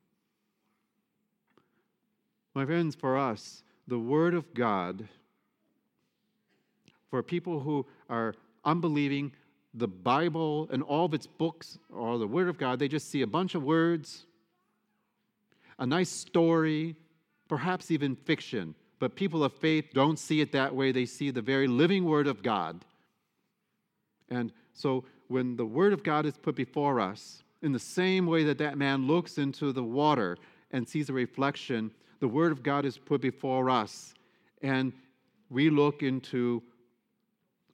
My 2.55 2.65
friends, 2.65 2.95
for 2.95 3.19
us, 3.19 3.65
the 3.89 3.99
Word 3.99 4.35
of 4.35 4.55
God 4.55 5.09
for 7.11 7.23
people 7.23 7.61
who 7.61 7.85
are 8.09 8.35
unbelieving, 8.65 9.33
the 9.75 9.89
Bible 9.89 10.69
and 10.73 10.83
all 10.83 11.05
of 11.05 11.15
its 11.15 11.27
books 11.27 11.79
or 11.93 12.19
the 12.19 12.27
Word 12.27 12.49
of 12.49 12.59
God, 12.59 12.79
they 12.79 12.89
just 12.89 13.11
see 13.11 13.23
a 13.23 13.27
bunch 13.27 13.55
of 13.55 13.63
words, 13.63 14.27
a 15.79 15.87
nice 15.87 16.11
story, 16.11 16.97
perhaps 17.49 17.91
even 17.91 18.15
fiction. 18.15 18.75
But 18.99 19.17
people 19.17 19.43
of 19.45 19.53
faith 19.53 19.87
don't 19.95 20.19
see 20.19 20.41
it 20.41 20.53
that 20.53 20.75
way. 20.75 20.93
They 20.93 21.07
see 21.07 21.31
the 21.31 21.43
very 21.43 21.67
living 21.67 22.05
Word 22.05 22.27
of 22.27 22.43
God. 22.43 22.85
And 24.29 24.53
so 24.73 25.05
when 25.29 25.57
the 25.57 25.67
Word 25.67 25.93
of 25.93 26.03
God 26.03 26.27
is 26.27 26.37
put 26.37 26.55
before 26.55 27.01
us, 27.01 27.43
in 27.63 27.73
the 27.73 27.79
same 27.79 28.27
way 28.27 28.45
that 28.45 28.59
that 28.59 28.79
man 28.79 29.07
looks 29.07 29.39
into 29.39 29.73
the 29.73 29.83
water 29.83 30.37
and 30.71 30.89
sees 30.89 31.11
a 31.11 31.13
reflection, 31.13 31.91
the 32.21 32.29
Word 32.29 32.53
of 32.53 32.63
God 32.63 32.85
is 32.85 32.99
put 32.99 33.21
before 33.21 33.71
us. 33.71 34.15
And 34.63 34.93
we 35.49 35.71
look 35.71 36.03
into 36.03 36.63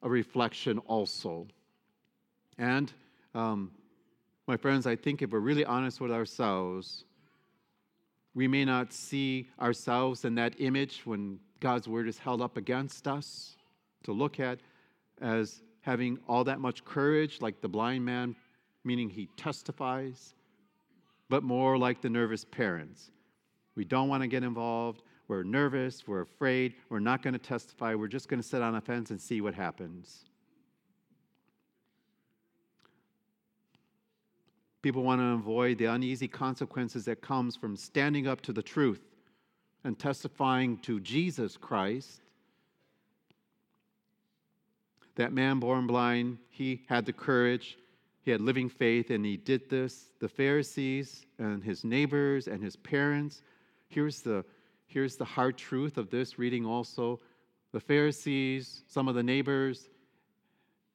a 0.03 0.09
reflection 0.09 0.79
also. 0.81 1.47
And 2.59 2.93
um, 3.35 3.71
my 4.47 4.57
friends, 4.57 4.87
I 4.87 4.97
think 4.97 5.23
if 5.23 5.31
we're 5.31 5.41
really 5.41 5.65
honest 5.65 6.01
with 6.01 6.13
ourselves, 6.13 7.05
we 8.35 8.47
may 8.47 8.65
not 8.65 8.93
see 8.93 9.49
ourselves 9.61 10.25
in 10.25 10.35
that 10.37 10.55
image 10.59 11.03
when 11.05 11.39
God's 11.61 11.89
word 11.89 12.09
is 12.09 12.19
held 12.19 12.43
up 12.43 12.57
against 12.57 13.09
us 13.09 13.57
to 14.05 14.13
look 14.13 14.39
at 14.39 14.61
as 15.21 15.63
having 15.81 16.19
all 16.29 16.45
that 16.45 16.61
much 16.61 16.85
courage, 16.85 17.41
like 17.41 17.61
the 17.61 17.69
blind 17.69 18.05
man, 18.05 18.37
meaning 18.85 19.09
he 19.09 19.27
testifies, 19.37 20.35
but 21.29 21.43
more 21.43 21.79
like 21.79 22.01
the 22.01 22.11
nervous 22.11 22.45
parents. 22.45 23.11
We 23.75 23.85
don't 23.85 24.09
want 24.09 24.23
to 24.23 24.29
get 24.29 24.43
involved. 24.43 25.03
We're 25.29 25.43
nervous, 25.43 26.07
we're 26.07 26.21
afraid, 26.21 26.75
we're 26.89 27.01
not 27.01 27.23
going 27.23 27.33
to 27.33 27.39
testify, 27.39 27.95
we're 27.95 28.07
just 28.07 28.29
going 28.29 28.41
to 28.41 28.47
sit 28.47 28.63
on 28.63 28.75
a 28.77 28.81
fence 28.81 29.11
and 29.11 29.21
see 29.21 29.41
what 29.41 29.55
happens. 29.55 30.25
People 34.83 35.03
want 35.03 35.21
to 35.21 35.25
avoid 35.25 35.79
the 35.79 35.87
uneasy 35.87 36.29
consequences 36.29 37.07
that 37.07 37.21
comes 37.21 37.57
from 37.57 37.77
standing 37.77 38.29
up 38.29 38.41
to 38.43 38.53
the 38.53 38.63
truth 38.63 39.01
and 39.83 39.99
testifying 39.99 40.79
to 40.79 41.01
Jesus 41.01 41.57
Christ. 41.57 42.21
That 45.17 45.33
man 45.33 45.59
born 45.59 45.89
blind, 45.89 46.39
he 46.51 46.83
had 46.89 47.05
the 47.05 47.13
courage, 47.13 47.79
he 48.23 48.31
had 48.31 48.41
living 48.41 48.69
faith, 48.69 49.11
and 49.11 49.25
he 49.25 49.37
did 49.37 49.69
this. 49.69 50.11
The 50.21 50.29
Pharisees 50.29 51.27
and 51.39 51.65
his 51.65 51.83
neighbors 51.83 52.47
and 52.47 52.63
his 52.63 52.77
parents, 52.77 53.43
here's 53.89 54.21
the 54.21 54.45
Here's 54.87 55.17
the 55.17 55.25
hard 55.25 55.57
truth 55.57 55.99
of 55.99 56.11
this 56.11 56.39
reading 56.39 56.65
also. 56.65 57.21
The 57.73 57.81
Pharisees, 57.81 58.85
some 58.87 59.09
of 59.09 59.15
the 59.15 59.23
neighbors, 59.23 59.89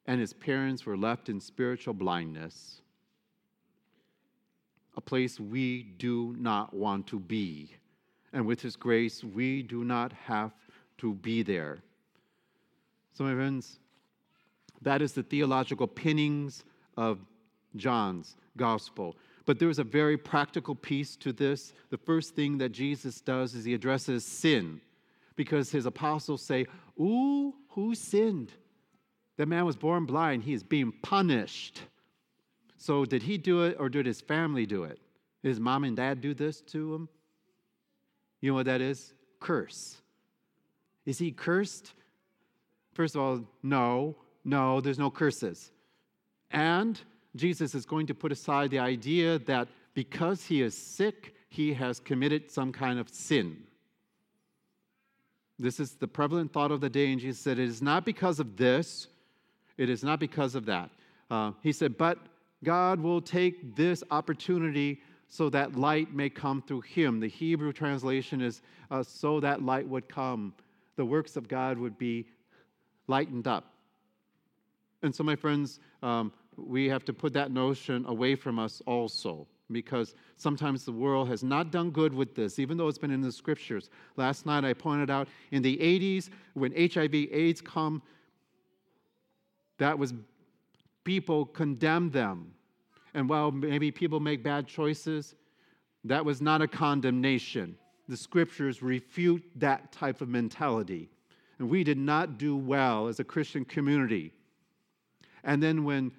and 0.06 0.20
his 0.20 0.32
parents 0.32 0.84
were 0.84 0.96
left 0.96 1.28
in 1.28 1.40
spiritual 1.40 1.94
blindness, 1.94 2.80
a 4.96 5.00
place 5.00 5.38
we 5.38 5.82
do 5.82 6.34
not 6.38 6.74
want 6.74 7.06
to 7.08 7.20
be. 7.20 7.70
And 8.32 8.46
with 8.46 8.60
his 8.60 8.76
grace, 8.76 9.22
we 9.22 9.62
do 9.62 9.84
not 9.84 10.12
have 10.12 10.52
to 10.98 11.14
be 11.14 11.42
there. 11.42 11.78
So, 13.12 13.24
my 13.24 13.34
friends, 13.34 13.78
that 14.80 15.02
is 15.02 15.12
the 15.12 15.22
theological 15.22 15.86
pinnings 15.86 16.64
of 16.96 17.18
John's 17.76 18.36
gospel. 18.56 19.16
But 19.44 19.58
there's 19.58 19.78
a 19.78 19.84
very 19.84 20.16
practical 20.16 20.74
piece 20.74 21.16
to 21.16 21.32
this. 21.32 21.72
The 21.90 21.98
first 21.98 22.34
thing 22.34 22.58
that 22.58 22.70
Jesus 22.70 23.20
does 23.20 23.54
is 23.54 23.64
he 23.64 23.74
addresses 23.74 24.24
sin 24.24 24.80
because 25.36 25.70
his 25.70 25.86
apostles 25.86 26.42
say, 26.42 26.66
Ooh, 27.00 27.54
who 27.70 27.94
sinned? 27.94 28.52
That 29.36 29.48
man 29.48 29.64
was 29.64 29.76
born 29.76 30.04
blind. 30.04 30.44
He 30.44 30.52
is 30.52 30.62
being 30.62 30.92
punished. 31.02 31.80
So, 32.76 33.04
did 33.04 33.22
he 33.22 33.38
do 33.38 33.62
it 33.62 33.76
or 33.78 33.88
did 33.88 34.06
his 34.06 34.20
family 34.20 34.66
do 34.66 34.84
it? 34.84 34.98
Did 35.42 35.48
his 35.48 35.60
mom 35.60 35.84
and 35.84 35.96
dad 35.96 36.20
do 36.20 36.34
this 36.34 36.60
to 36.62 36.94
him? 36.94 37.08
You 38.40 38.50
know 38.50 38.54
what 38.54 38.66
that 38.66 38.80
is? 38.80 39.14
Curse. 39.40 39.96
Is 41.06 41.18
he 41.18 41.32
cursed? 41.32 41.92
First 42.92 43.14
of 43.14 43.22
all, 43.22 43.40
no, 43.62 44.16
no, 44.44 44.80
there's 44.80 44.98
no 44.98 45.10
curses. 45.10 45.70
And 46.50 47.00
Jesus 47.34 47.74
is 47.74 47.86
going 47.86 48.06
to 48.06 48.14
put 48.14 48.32
aside 48.32 48.70
the 48.70 48.78
idea 48.78 49.38
that 49.40 49.68
because 49.94 50.44
he 50.44 50.62
is 50.62 50.76
sick, 50.76 51.34
he 51.48 51.72
has 51.74 52.00
committed 52.00 52.50
some 52.50 52.72
kind 52.72 52.98
of 52.98 53.08
sin. 53.08 53.56
This 55.58 55.78
is 55.78 55.92
the 55.92 56.08
prevalent 56.08 56.52
thought 56.52 56.72
of 56.72 56.80
the 56.80 56.90
day, 56.90 57.12
and 57.12 57.20
Jesus 57.20 57.40
said, 57.40 57.58
It 57.58 57.68
is 57.68 57.82
not 57.82 58.04
because 58.04 58.40
of 58.40 58.56
this, 58.56 59.08
it 59.78 59.88
is 59.88 60.02
not 60.02 60.18
because 60.18 60.54
of 60.54 60.66
that. 60.66 60.90
Uh, 61.30 61.52
he 61.62 61.72
said, 61.72 61.96
But 61.96 62.18
God 62.64 63.00
will 63.00 63.20
take 63.20 63.76
this 63.76 64.02
opportunity 64.10 65.00
so 65.28 65.48
that 65.50 65.76
light 65.76 66.12
may 66.12 66.28
come 66.28 66.62
through 66.62 66.82
him. 66.82 67.20
The 67.20 67.28
Hebrew 67.28 67.72
translation 67.72 68.42
is 68.42 68.60
uh, 68.90 69.02
so 69.02 69.40
that 69.40 69.62
light 69.62 69.88
would 69.88 70.08
come. 70.08 70.52
The 70.96 71.04
works 71.04 71.36
of 71.36 71.48
God 71.48 71.78
would 71.78 71.96
be 71.96 72.26
lightened 73.06 73.46
up. 73.46 73.72
And 75.02 75.14
so, 75.14 75.24
my 75.24 75.34
friends, 75.34 75.80
um, 76.02 76.32
we 76.56 76.88
have 76.88 77.04
to 77.06 77.12
put 77.12 77.32
that 77.32 77.50
notion 77.50 78.04
away 78.06 78.34
from 78.34 78.58
us 78.58 78.82
also 78.86 79.46
because 79.70 80.14
sometimes 80.36 80.84
the 80.84 80.92
world 80.92 81.28
has 81.28 81.42
not 81.42 81.70
done 81.70 81.90
good 81.90 82.12
with 82.12 82.34
this, 82.34 82.58
even 82.58 82.76
though 82.76 82.88
it's 82.88 82.98
been 82.98 83.10
in 83.10 83.22
the 83.22 83.32
scriptures. 83.32 83.88
Last 84.16 84.44
night 84.44 84.64
I 84.64 84.74
pointed 84.74 85.10
out 85.10 85.28
in 85.50 85.62
the 85.62 85.78
80s, 85.78 86.28
when 86.54 86.72
HIV 86.72 87.14
AIDS 87.14 87.60
come, 87.60 88.02
that 89.78 89.98
was 89.98 90.12
people 91.04 91.46
condemned 91.46 92.12
them. 92.12 92.52
And 93.14 93.28
while 93.28 93.50
maybe 93.50 93.90
people 93.90 94.20
make 94.20 94.42
bad 94.42 94.66
choices, 94.66 95.34
that 96.04 96.24
was 96.24 96.40
not 96.40 96.62
a 96.62 96.68
condemnation. 96.68 97.76
The 98.08 98.16
scriptures 98.16 98.82
refute 98.82 99.42
that 99.56 99.92
type 99.92 100.20
of 100.20 100.28
mentality. 100.28 101.08
And 101.58 101.68
we 101.68 101.84
did 101.84 101.98
not 101.98 102.38
do 102.38 102.56
well 102.56 103.08
as 103.08 103.20
a 103.20 103.24
Christian 103.24 103.64
community. 103.64 104.32
And 105.44 105.62
then 105.62 105.84
when 105.84 106.12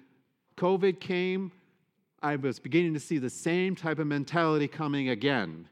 COVID 0.56 1.00
came, 1.00 1.52
I 2.22 2.36
was 2.36 2.58
beginning 2.58 2.94
to 2.94 3.00
see 3.00 3.18
the 3.18 3.30
same 3.30 3.74
type 3.76 3.98
of 3.98 4.06
mentality 4.06 4.68
coming 4.68 5.08
again. 5.08 5.68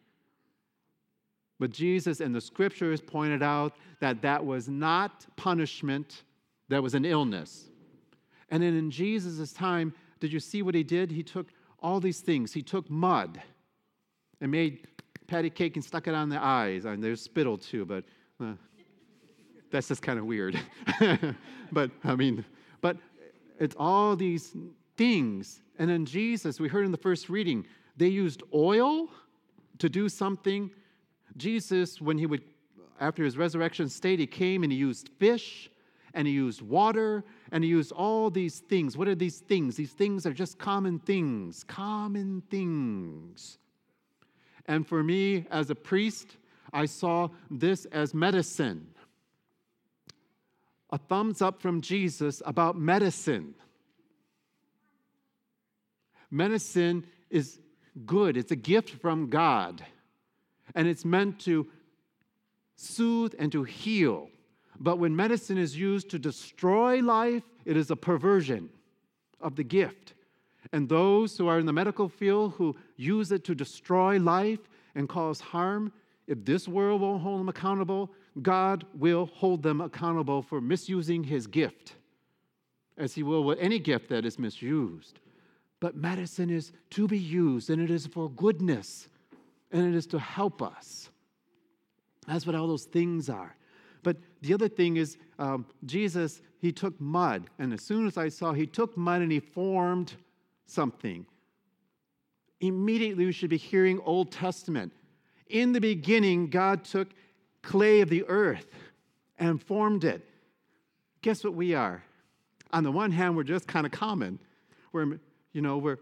But 1.59 1.71
Jesus 1.71 2.21
and 2.21 2.35
the 2.35 2.41
scriptures 2.41 3.01
pointed 3.01 3.43
out 3.43 3.77
that 4.01 4.23
that 4.23 4.45
was 4.45 4.69
not 4.69 5.27
punishment, 5.37 6.25
that 6.69 6.83
was 6.83 6.95
an 6.95 7.05
illness. 7.05 7.69
And 8.51 8.62
then 8.62 8.77
in 8.77 8.91
Jesus' 8.91 9.53
time, 9.53 9.95
did 10.21 10.33
you 10.33 10.41
see 10.41 10.62
what 10.62 10.75
he 10.75 10.83
did? 10.83 11.11
He 11.11 11.23
took 11.23 11.49
all 11.81 12.01
these 12.01 12.21
things. 12.21 12.53
He 12.53 12.62
took 12.62 12.91
mud 12.91 13.41
and 14.41 14.51
made 14.51 14.87
patty 15.27 15.51
cake 15.51 15.77
and 15.77 15.85
stuck 15.85 16.07
it 16.07 16.15
on 16.15 16.29
the 16.29 16.43
eyes. 16.43 16.85
And 16.85 17.03
there's 17.03 17.23
spittle 17.23 17.57
too, 17.57 17.85
but 17.85 18.05
uh, 18.41 18.53
that's 19.71 19.89
just 19.89 20.03
kind 20.03 20.19
of 20.19 20.27
weird. 20.27 20.61
but 21.73 21.91
I 22.05 22.15
mean, 22.15 22.45
but 22.81 22.99
it's 23.62 23.76
all 23.78 24.16
these 24.16 24.57
things. 24.97 25.62
And 25.78 25.88
then 25.88 26.04
Jesus, 26.04 26.59
we 26.59 26.69
heard 26.69 26.85
in 26.85 26.90
the 26.90 26.99
first 26.99 27.28
reading, 27.28 27.64
they 27.97 28.09
used 28.09 28.42
oil 28.52 29.09
to 29.78 29.88
do 29.88 30.09
something. 30.09 30.69
Jesus, 31.37 32.00
when 32.00 32.19
he 32.19 32.26
would, 32.26 32.42
after 33.00 33.23
his 33.23 33.37
resurrection 33.37 33.88
state, 33.88 34.19
he 34.19 34.26
came 34.26 34.64
and 34.64 34.73
he 34.73 34.78
used 34.78 35.11
fish 35.21 35.71
and 36.12 36.26
he 36.26 36.33
used 36.33 36.61
water 36.61 37.23
and 37.52 37.62
he 37.62 37.71
used 37.71 37.92
all 37.92 38.31
these 38.31 38.59
things. 38.59 38.97
What 38.97 39.07
are 39.07 39.14
these 39.14 39.38
things? 39.38 39.76
These 39.76 39.92
things 39.92 40.26
are 40.26 40.33
just 40.33 40.59
common 40.59 40.99
things, 40.99 41.62
common 41.62 42.42
things. 42.50 43.59
And 44.66 44.85
for 44.85 45.04
me, 45.04 45.47
as 45.52 45.71
a 45.71 45.76
priest, 45.76 46.37
I 46.73 46.87
saw 46.87 47.28
this 47.49 47.85
as 47.92 48.12
medicine. 48.12 48.88
A 50.92 50.99
thumbs 50.99 51.40
up 51.40 51.61
from 51.61 51.80
Jesus 51.80 52.42
about 52.44 52.78
medicine. 52.78 53.54
Medicine 56.30 57.06
is 57.30 57.58
good, 58.06 58.37
it's 58.37 58.52
a 58.52 58.56
gift 58.56 58.90
from 59.00 59.28
God, 59.28 59.84
and 60.75 60.87
it's 60.87 61.04
meant 61.04 61.40
to 61.40 61.66
soothe 62.76 63.34
and 63.38 63.50
to 63.52 63.64
heal. 63.64 64.28
But 64.78 64.99
when 64.99 65.14
medicine 65.14 65.58
is 65.58 65.76
used 65.76 66.11
to 66.11 66.18
destroy 66.18 67.00
life, 67.00 67.42
it 67.64 67.76
is 67.76 67.90
a 67.90 67.96
perversion 67.96 68.70
of 69.40 69.56
the 69.56 69.64
gift. 69.64 70.14
And 70.72 70.88
those 70.88 71.37
who 71.37 71.49
are 71.49 71.58
in 71.58 71.66
the 71.66 71.72
medical 71.72 72.08
field 72.08 72.54
who 72.56 72.76
use 72.96 73.32
it 73.32 73.44
to 73.44 73.54
destroy 73.54 74.18
life 74.18 74.61
and 74.94 75.08
cause 75.08 75.40
harm, 75.40 75.92
if 76.26 76.44
this 76.44 76.66
world 76.66 77.00
won't 77.00 77.22
hold 77.22 77.40
them 77.40 77.49
accountable, 77.49 78.11
God 78.41 78.87
will 78.95 79.27
hold 79.27 79.62
them 79.62 79.81
accountable 79.81 80.41
for 80.43 80.61
misusing 80.61 81.25
his 81.25 81.47
gift, 81.47 81.95
as 82.97 83.15
he 83.15 83.23
will 83.23 83.45
with 83.45 83.59
any 83.59 83.79
gift 83.79 84.09
that 84.09 84.25
is 84.25 84.39
misused. 84.39 85.21
But 85.81 85.97
medicine 85.97 86.49
is 86.49 86.73
to 86.91 87.09
be 87.09 87.19
used, 87.19 87.69
and 87.69 87.83
it 87.83 87.91
is 87.91 88.07
for 88.07 88.31
goodness, 88.31 89.09
and 89.71 89.87
it 89.87 89.97
is 89.97 90.07
to 90.09 90.19
help 90.19 90.62
us. 90.62 91.11
That's 92.27 92.47
what 92.47 92.55
all 92.55 92.69
those 92.69 92.85
things 92.85 93.29
are. 93.29 93.57
But 94.03 94.17
the 94.41 94.55
other 94.55 94.69
thing 94.69 94.97
is, 94.97 95.19
um, 95.39 95.67
Jesus, 95.85 96.41
he 96.59 96.73
took 96.73 96.99
mud, 97.01 97.51
and 97.59 97.73
as 97.73 97.83
soon 97.83 98.07
as 98.07 98.17
I 98.17 98.29
saw, 98.29 98.53
he 98.53 98.67
took 98.67 98.97
mud 98.97 99.23
and 99.23 99.31
he 99.31 99.41
formed 99.41 100.15
something. 100.67 101.27
Immediately, 102.61 103.27
we 103.27 103.33
should 103.33 103.51
be 103.51 103.57
hearing 103.57 104.01
Old 104.05 104.31
Testament. 104.31 104.93
In 105.49 105.73
the 105.73 105.81
beginning, 105.81 106.49
God 106.49 106.85
took 106.85 107.09
clay 107.62 108.00
of 108.00 108.09
the 108.09 108.25
earth 108.28 108.66
and 109.38 109.62
formed 109.62 110.04
it. 110.04 110.26
Guess 111.23 111.45
what 111.45 111.54
we 111.54 111.75
are? 111.75 112.02
On 112.73 112.83
the 112.83 112.92
one 112.92 113.12
hand, 113.12 113.37
we're 113.37 113.45
just 113.45 113.69
kind 113.69 113.87
of 113.87 113.92
common. 113.92 114.38
We're, 114.92 115.19
you 115.52 115.62
know, 115.62 115.78
we're 115.78 115.99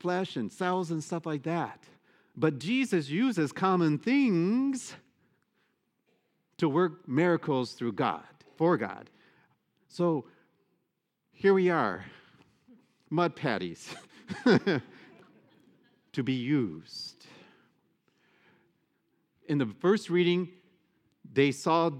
flesh 0.00 0.36
and 0.36 0.50
cells 0.50 0.90
and 0.90 1.02
stuff 1.02 1.26
like 1.26 1.42
that. 1.44 1.84
But 2.36 2.58
Jesus 2.58 3.08
uses 3.08 3.52
common 3.52 3.98
things 3.98 4.94
to 6.58 6.68
work 6.68 7.08
miracles 7.08 7.72
through 7.72 7.92
God, 7.92 8.24
for 8.56 8.76
God. 8.76 9.10
So 9.88 10.24
here 11.32 11.54
we 11.54 11.70
are, 11.70 12.04
mud 13.10 13.36
patties 13.36 13.94
to 14.44 16.22
be 16.22 16.32
used. 16.32 17.26
In 19.46 19.58
the 19.58 19.66
first 19.80 20.10
reading, 20.10 20.48
they 21.34 21.50
saw 21.52 21.90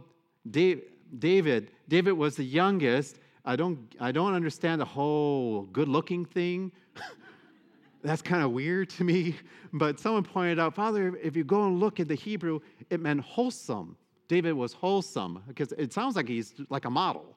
David. 0.51 1.71
David 1.89 2.13
was 2.13 2.37
the 2.37 2.45
youngest. 2.45 3.19
I 3.45 3.57
don't, 3.57 3.79
I 4.01 4.13
don't 4.13 4.33
understand 4.33 4.81
the 4.81 4.87
whole 4.87 5.63
good 5.65 5.89
looking 5.89 6.25
thing. 6.25 6.73
That's 8.03 8.23
kind 8.23 8.43
of 8.43 8.53
weird 8.53 8.91
to 8.91 9.05
me. 9.05 9.37
But 9.73 9.99
someone 9.99 10.23
pointed 10.23 10.59
out, 10.59 10.75
Father, 10.75 11.19
if 11.23 11.37
you 11.37 11.45
go 11.45 11.67
and 11.67 11.81
look 11.81 11.99
at 11.99 12.09
the 12.09 12.15
Hebrew, 12.15 12.61
it 12.91 13.01
meant 13.01 13.21
wholesome. 13.21 13.97
David 14.29 14.53
was 14.53 14.73
wholesome 14.73 15.43
because 15.49 15.73
it 15.73 15.93
sounds 15.93 16.17
like 16.17 16.29
he's 16.29 16.55
like 16.71 16.85
a 16.85 16.91
model. 16.91 17.37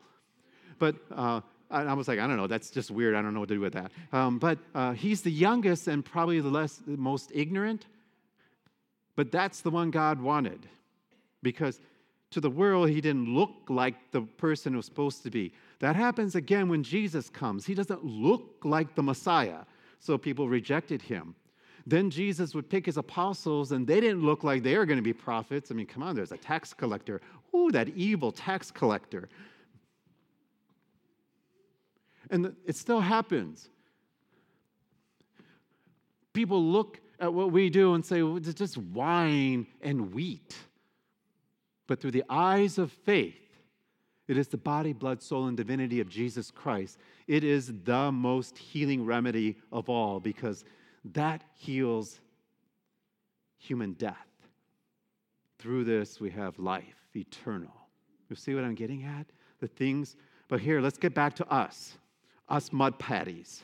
But 0.80 0.96
uh, 1.12 1.42
I 1.72 1.94
was 1.94 2.08
like, 2.08 2.20
I 2.20 2.28
don't 2.28 2.38
know, 2.38 2.48
that's 2.48 2.70
just 2.70 2.92
weird. 2.92 3.16
I 3.16 3.22
don't 3.22 3.34
know 3.34 3.40
what 3.40 3.50
to 3.50 3.56
do 3.56 3.60
with 3.60 3.74
that. 3.74 3.92
Um, 4.14 4.40
but 4.40 4.60
uh, 4.76 4.94
he's 4.94 5.22
the 5.22 5.32
youngest 5.32 5.88
and 5.88 6.06
probably 6.06 6.40
the 6.40 6.50
less, 6.50 6.76
the 6.76 6.96
most 6.96 7.32
ignorant. 7.34 7.88
But 9.16 9.32
that's 9.32 9.62
the 9.62 9.72
one 9.72 9.90
God 9.90 10.22
wanted 10.22 10.68
because 11.52 11.80
to 12.32 12.42
the 12.42 12.50
world, 12.50 12.90
he 12.90 13.00
didn't 13.00 13.34
look 13.34 13.52
like 13.70 13.96
the 14.12 14.22
person 14.22 14.76
was 14.76 14.86
supposed 14.86 15.24
to 15.24 15.30
be. 15.30 15.54
That 15.80 15.96
happens 15.96 16.36
again 16.36 16.68
when 16.68 16.84
Jesus 16.84 17.30
comes. 17.30 17.66
He 17.66 17.74
doesn't 17.74 18.04
look 18.04 18.58
like 18.64 18.96
the 18.96 19.04
Messiah, 19.04 19.62
so 20.00 20.18
people 20.18 20.50
rejected 20.50 21.02
him. 21.02 21.36
Then 21.86 22.10
Jesus 22.10 22.54
would 22.54 22.70
pick 22.70 22.86
his 22.86 22.98
apostles, 22.98 23.72
and 23.72 23.88
they 23.88 24.02
didn't 24.02 24.24
look 24.26 24.44
like 24.44 24.62
they 24.62 24.78
were 24.78 24.86
going 24.86 24.98
to 24.98 25.04
be 25.04 25.14
prophets. 25.14 25.72
I 25.72 25.74
mean, 25.74 25.86
come 25.86 26.04
on, 26.04 26.16
there's 26.16 26.34
a 26.34 26.38
tax 26.38 26.74
collector. 26.74 27.22
Ooh, 27.56 27.72
that 27.72 27.88
evil 27.90 28.34
tax 28.34 28.72
collector. 28.72 29.30
And 32.30 32.54
it 32.66 32.76
still 32.76 33.00
happens. 33.00 33.70
People 36.34 36.62
look 36.62 37.00
at 37.22 37.34
what 37.34 37.54
we 37.54 37.70
do 37.70 37.94
and 37.94 38.06
say, 38.06 38.22
well, 38.22 38.36
it's 38.36 38.54
just 38.54 38.78
wine 38.78 39.66
and 39.82 40.14
wheat. 40.14 40.58
But 41.88 42.02
through 42.02 42.12
the 42.12 42.26
eyes 42.30 42.78
of 42.78 42.92
faith, 42.92 43.36
it 44.28 44.38
is 44.38 44.50
the 44.50 44.58
body, 44.58 44.92
blood, 44.92 45.22
soul, 45.22 45.48
and 45.48 45.56
divinity 45.56 46.02
of 46.02 46.10
Jesus 46.10 46.52
Christ. 46.52 47.00
It 47.28 47.44
is 47.46 47.72
the 47.86 48.12
most 48.12 48.58
healing 48.58 49.06
remedy 49.06 49.58
of 49.72 49.90
all 49.90 50.20
because 50.20 50.66
that 51.14 51.44
heals 51.56 52.20
human 53.58 53.94
death. 53.94 54.16
Through 55.60 55.86
this, 55.86 56.20
we 56.20 56.30
have 56.32 56.60
life 56.60 56.84
eternal. 57.16 57.74
You 58.30 58.36
see 58.36 58.54
what 58.54 58.64
I'm 58.64 58.76
getting 58.76 59.04
at? 59.06 59.26
The 59.60 59.68
things, 59.68 60.16
but 60.50 60.60
here, 60.60 60.82
let's 60.82 60.98
get 60.98 61.16
back 61.16 61.36
to 61.38 61.48
us, 61.52 61.98
us 62.50 62.72
mud 62.72 63.00
patties. 63.00 63.64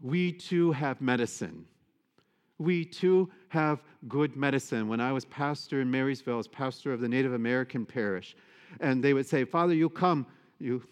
We 0.00 0.32
too 0.32 0.72
have 0.72 1.00
medicine. 1.00 1.66
We 2.60 2.84
too 2.84 3.30
have 3.48 3.82
good 4.06 4.36
medicine. 4.36 4.86
When 4.86 5.00
I 5.00 5.12
was 5.12 5.24
pastor 5.24 5.80
in 5.80 5.90
Marysville, 5.90 6.34
I 6.34 6.36
was 6.36 6.46
pastor 6.46 6.92
of 6.92 7.00
the 7.00 7.08
Native 7.08 7.32
American 7.32 7.86
parish, 7.86 8.36
and 8.80 9.02
they 9.02 9.14
would 9.14 9.26
say, 9.26 9.44
Father, 9.44 9.72
you 9.72 9.88
come, 9.88 10.26
you, 10.58 10.82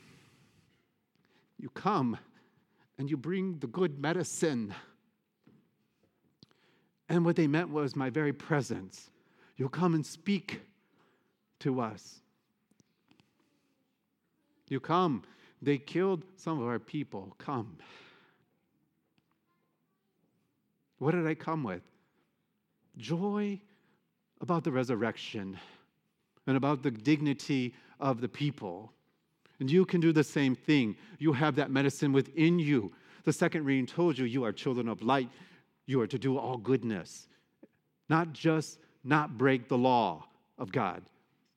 you 1.59 1.69
come 1.69 2.17
and 2.97 3.11
you 3.11 3.19
bring 3.19 3.59
the 3.59 3.67
good 3.67 4.01
medicine. 4.01 4.75
And 7.11 7.23
what 7.23 7.37
they 7.37 7.47
meant 7.47 7.69
was 7.69 7.95
my 7.95 8.09
very 8.09 8.33
presence. 8.33 9.11
You'll 9.59 9.69
come 9.69 9.95
and 9.95 10.07
speak 10.07 10.63
to 11.61 11.83
us. 11.83 12.21
You 14.71 14.81
come. 14.81 15.23
They 15.61 15.77
killed 15.77 16.25
some 16.37 16.63
of 16.63 16.67
our 16.67 16.79
people. 16.79 17.35
Come. 17.37 17.77
What 20.99 21.13
did 21.13 21.27
I 21.27 21.35
come 21.35 21.63
with? 21.63 21.83
Joy 22.97 23.61
about 24.41 24.65
the 24.65 24.73
resurrection 24.73 25.59
and 26.47 26.57
about 26.57 26.83
the 26.83 26.91
dignity 26.91 27.75
of 28.01 28.21
the 28.21 28.29
people. 28.29 28.93
And 29.61 29.71
you 29.71 29.85
can 29.85 30.01
do 30.01 30.13
the 30.13 30.25
same 30.25 30.55
thing. 30.55 30.97
You 31.19 31.33
have 31.33 31.57
that 31.57 31.71
medicine 31.71 32.13
within 32.13 32.59
you. 32.59 32.93
The 33.25 33.33
second 33.33 33.65
reading 33.65 33.87
told 33.87 34.19
you 34.19 34.25
you 34.25 34.45
are 34.45 34.53
children 34.53 34.89
of 34.89 35.03
light. 35.03 35.29
You 35.87 36.01
are 36.01 36.07
to 36.07 36.19
do 36.19 36.39
all 36.39 36.57
goodness, 36.57 37.29
not 38.09 38.33
just 38.33 38.79
not 39.05 39.39
break 39.39 39.69
the 39.69 39.79
law 39.79 40.25
of 40.59 40.71
God, 40.71 41.03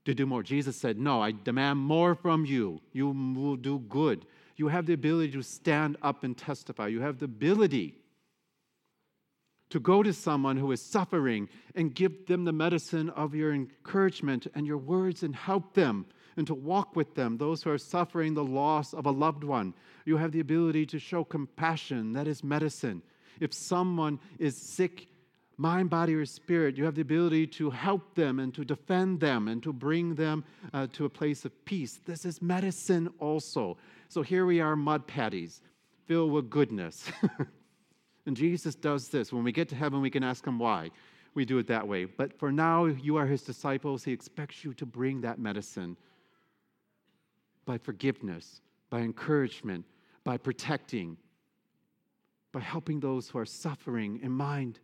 to 0.05 0.13
do 0.13 0.25
more. 0.25 0.41
Jesus 0.41 0.75
said, 0.75 0.97
No, 0.97 1.21
I 1.21 1.31
demand 1.31 1.79
more 1.79 2.15
from 2.15 2.45
you. 2.45 2.81
You 2.91 3.07
will 3.07 3.55
do 3.55 3.79
good. 3.79 4.25
You 4.57 4.67
have 4.67 4.85
the 4.85 4.93
ability 4.93 5.31
to 5.33 5.43
stand 5.43 5.97
up 6.01 6.23
and 6.23 6.37
testify. 6.37 6.87
You 6.87 7.01
have 7.01 7.19
the 7.19 7.25
ability 7.25 8.00
to 9.71 9.79
go 9.79 10.03
to 10.03 10.13
someone 10.13 10.57
who 10.57 10.71
is 10.71 10.81
suffering 10.81 11.49
and 11.75 11.95
give 11.95 12.27
them 12.27 12.45
the 12.45 12.53
medicine 12.53 13.09
of 13.11 13.33
your 13.33 13.53
encouragement 13.53 14.47
and 14.53 14.67
your 14.67 14.77
words 14.77 15.23
and 15.23 15.35
help 15.35 15.73
them 15.73 16.05
and 16.37 16.47
to 16.47 16.53
walk 16.53 16.95
with 16.95 17.15
them, 17.15 17.37
those 17.37 17.63
who 17.63 17.71
are 17.71 17.77
suffering 17.77 18.33
the 18.33 18.43
loss 18.43 18.93
of 18.93 19.05
a 19.05 19.11
loved 19.11 19.43
one. 19.43 19.73
You 20.05 20.17
have 20.17 20.31
the 20.31 20.39
ability 20.39 20.85
to 20.87 20.99
show 20.99 21.23
compassion, 21.23 22.13
that 22.13 22.27
is 22.27 22.43
medicine. 22.43 23.01
If 23.39 23.53
someone 23.53 24.19
is 24.39 24.55
sick 24.55 25.07
mind, 25.57 25.89
body, 25.89 26.15
or 26.15 26.25
spirit, 26.25 26.75
you 26.75 26.85
have 26.85 26.95
the 26.95 27.01
ability 27.01 27.45
to 27.45 27.69
help 27.69 28.15
them 28.15 28.39
and 28.39 28.53
to 28.55 28.65
defend 28.65 29.19
them 29.19 29.47
and 29.47 29.61
to 29.61 29.71
bring 29.71 30.15
them 30.15 30.43
uh, 30.73 30.87
to 30.93 31.05
a 31.05 31.09
place 31.09 31.45
of 31.45 31.65
peace. 31.65 31.99
This 32.05 32.25
is 32.25 32.41
medicine 32.41 33.09
also. 33.19 33.77
So 34.09 34.23
here 34.23 34.45
we 34.45 34.59
are, 34.59 34.75
mud 34.75 35.05
patties 35.05 35.61
filled 36.07 36.31
with 36.31 36.49
goodness. 36.49 37.09
and 38.25 38.35
Jesus 38.35 38.75
does 38.75 39.09
this. 39.09 39.33
When 39.33 39.43
we 39.43 39.51
get 39.51 39.69
to 39.69 39.75
heaven, 39.75 40.01
we 40.01 40.09
can 40.09 40.23
ask 40.23 40.45
him 40.45 40.59
why. 40.59 40.91
We 41.33 41.45
do 41.45 41.57
it 41.57 41.67
that 41.67 41.87
way. 41.87 42.05
But 42.05 42.37
for 42.37 42.51
now, 42.51 42.85
you 42.85 43.15
are 43.15 43.25
his 43.25 43.41
disciples. 43.41 44.03
He 44.03 44.11
expects 44.11 44.63
you 44.63 44.73
to 44.75 44.85
bring 44.85 45.21
that 45.21 45.39
medicine 45.39 45.95
by 47.65 47.77
forgiveness, 47.77 48.61
by 48.89 48.99
encouragement, 48.99 49.85
by 50.23 50.37
protecting, 50.37 51.17
by 52.51 52.59
helping 52.59 52.99
those 52.99 53.29
who 53.29 53.39
are 53.39 53.45
suffering 53.45 54.19
in 54.21 54.31
mind 54.31 54.79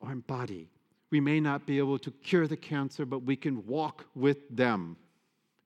or 0.00 0.12
in 0.12 0.20
body. 0.20 0.70
We 1.10 1.20
may 1.20 1.40
not 1.40 1.66
be 1.66 1.78
able 1.78 1.98
to 2.00 2.10
cure 2.10 2.46
the 2.46 2.56
cancer, 2.56 3.04
but 3.04 3.24
we 3.24 3.36
can 3.36 3.66
walk 3.66 4.06
with 4.14 4.48
them 4.48 4.96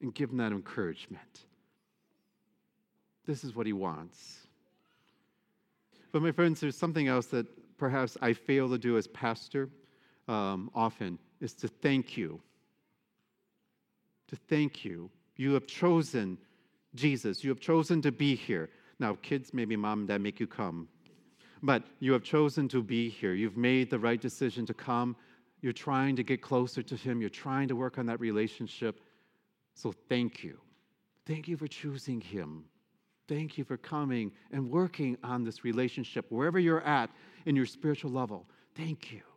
and 0.01 0.15
give 0.15 0.31
them 0.31 0.39
that 0.39 0.53
encouragement. 0.53 1.47
This 3.27 3.45
is 3.45 3.55
what 3.55 3.67
he 3.67 3.73
wants. 3.73 4.48
But, 6.13 6.23
my 6.23 6.33
friends, 6.33 6.61
there's 6.61 6.77
something 6.77 7.09
else 7.09 7.27
that 7.27 7.47
perhaps 7.79 8.17
I 8.21 8.33
fail 8.33 8.69
to 8.71 8.79
do 8.79 8.97
as 8.97 9.07
pastor 9.07 9.69
um, 10.27 10.71
often 10.75 11.19
is 11.41 11.55
to 11.55 11.69
thank 11.69 12.17
you. 12.17 12.41
To 14.29 14.37
thank 14.37 14.85
you. 14.85 15.11
You 15.37 15.55
have 15.55 15.67
chosen 15.67 16.39
Jesus. 16.95 17.45
You 17.45 17.51
have 17.51 17.61
chosen 17.61 18.03
to 18.03 18.13
be 18.13 18.35
here. 18.35 18.71
Now, 18.99 19.17
kids, 19.23 19.55
maybe 19.55 19.77
mom 19.77 20.07
dad 20.07 20.21
make 20.21 20.41
you 20.41 20.47
come. 20.47 20.89
But 21.63 21.85
you 22.01 22.13
have 22.13 22.23
chosen 22.23 22.69
to 22.69 22.83
be 22.83 23.09
here. 23.09 23.35
You've 23.35 23.57
made 23.57 23.91
the 23.91 23.99
right 23.99 24.21
decision 24.21 24.67
to 24.67 24.75
come. 24.75 25.17
You're 25.61 25.73
trying 25.73 26.17
to 26.17 26.23
get 26.23 26.41
closer 26.43 26.83
to 26.83 26.97
Him. 26.97 27.21
You're 27.21 27.31
trying 27.31 27.69
to 27.69 27.77
work 27.77 27.99
on 27.99 28.07
that 28.07 28.21
relationship. 28.21 29.01
So 29.75 29.93
thank 30.09 30.45
you. 30.45 30.59
Thank 31.27 31.49
you 31.49 31.57
for 31.57 31.67
choosing 31.67 32.21
Him. 32.21 32.65
Thank 33.29 33.59
you 33.59 33.65
for 33.65 33.77
coming 33.77 34.33
and 34.53 34.71
working 34.71 35.19
on 35.23 35.45
this 35.45 35.63
relationship 35.63 36.27
wherever 36.31 36.59
you're 36.59 36.83
at 36.83 37.11
in 37.45 37.55
your 37.55 37.67
spiritual 37.67 38.11
level. 38.11 38.47
Thank 38.75 39.13
you. 39.13 39.28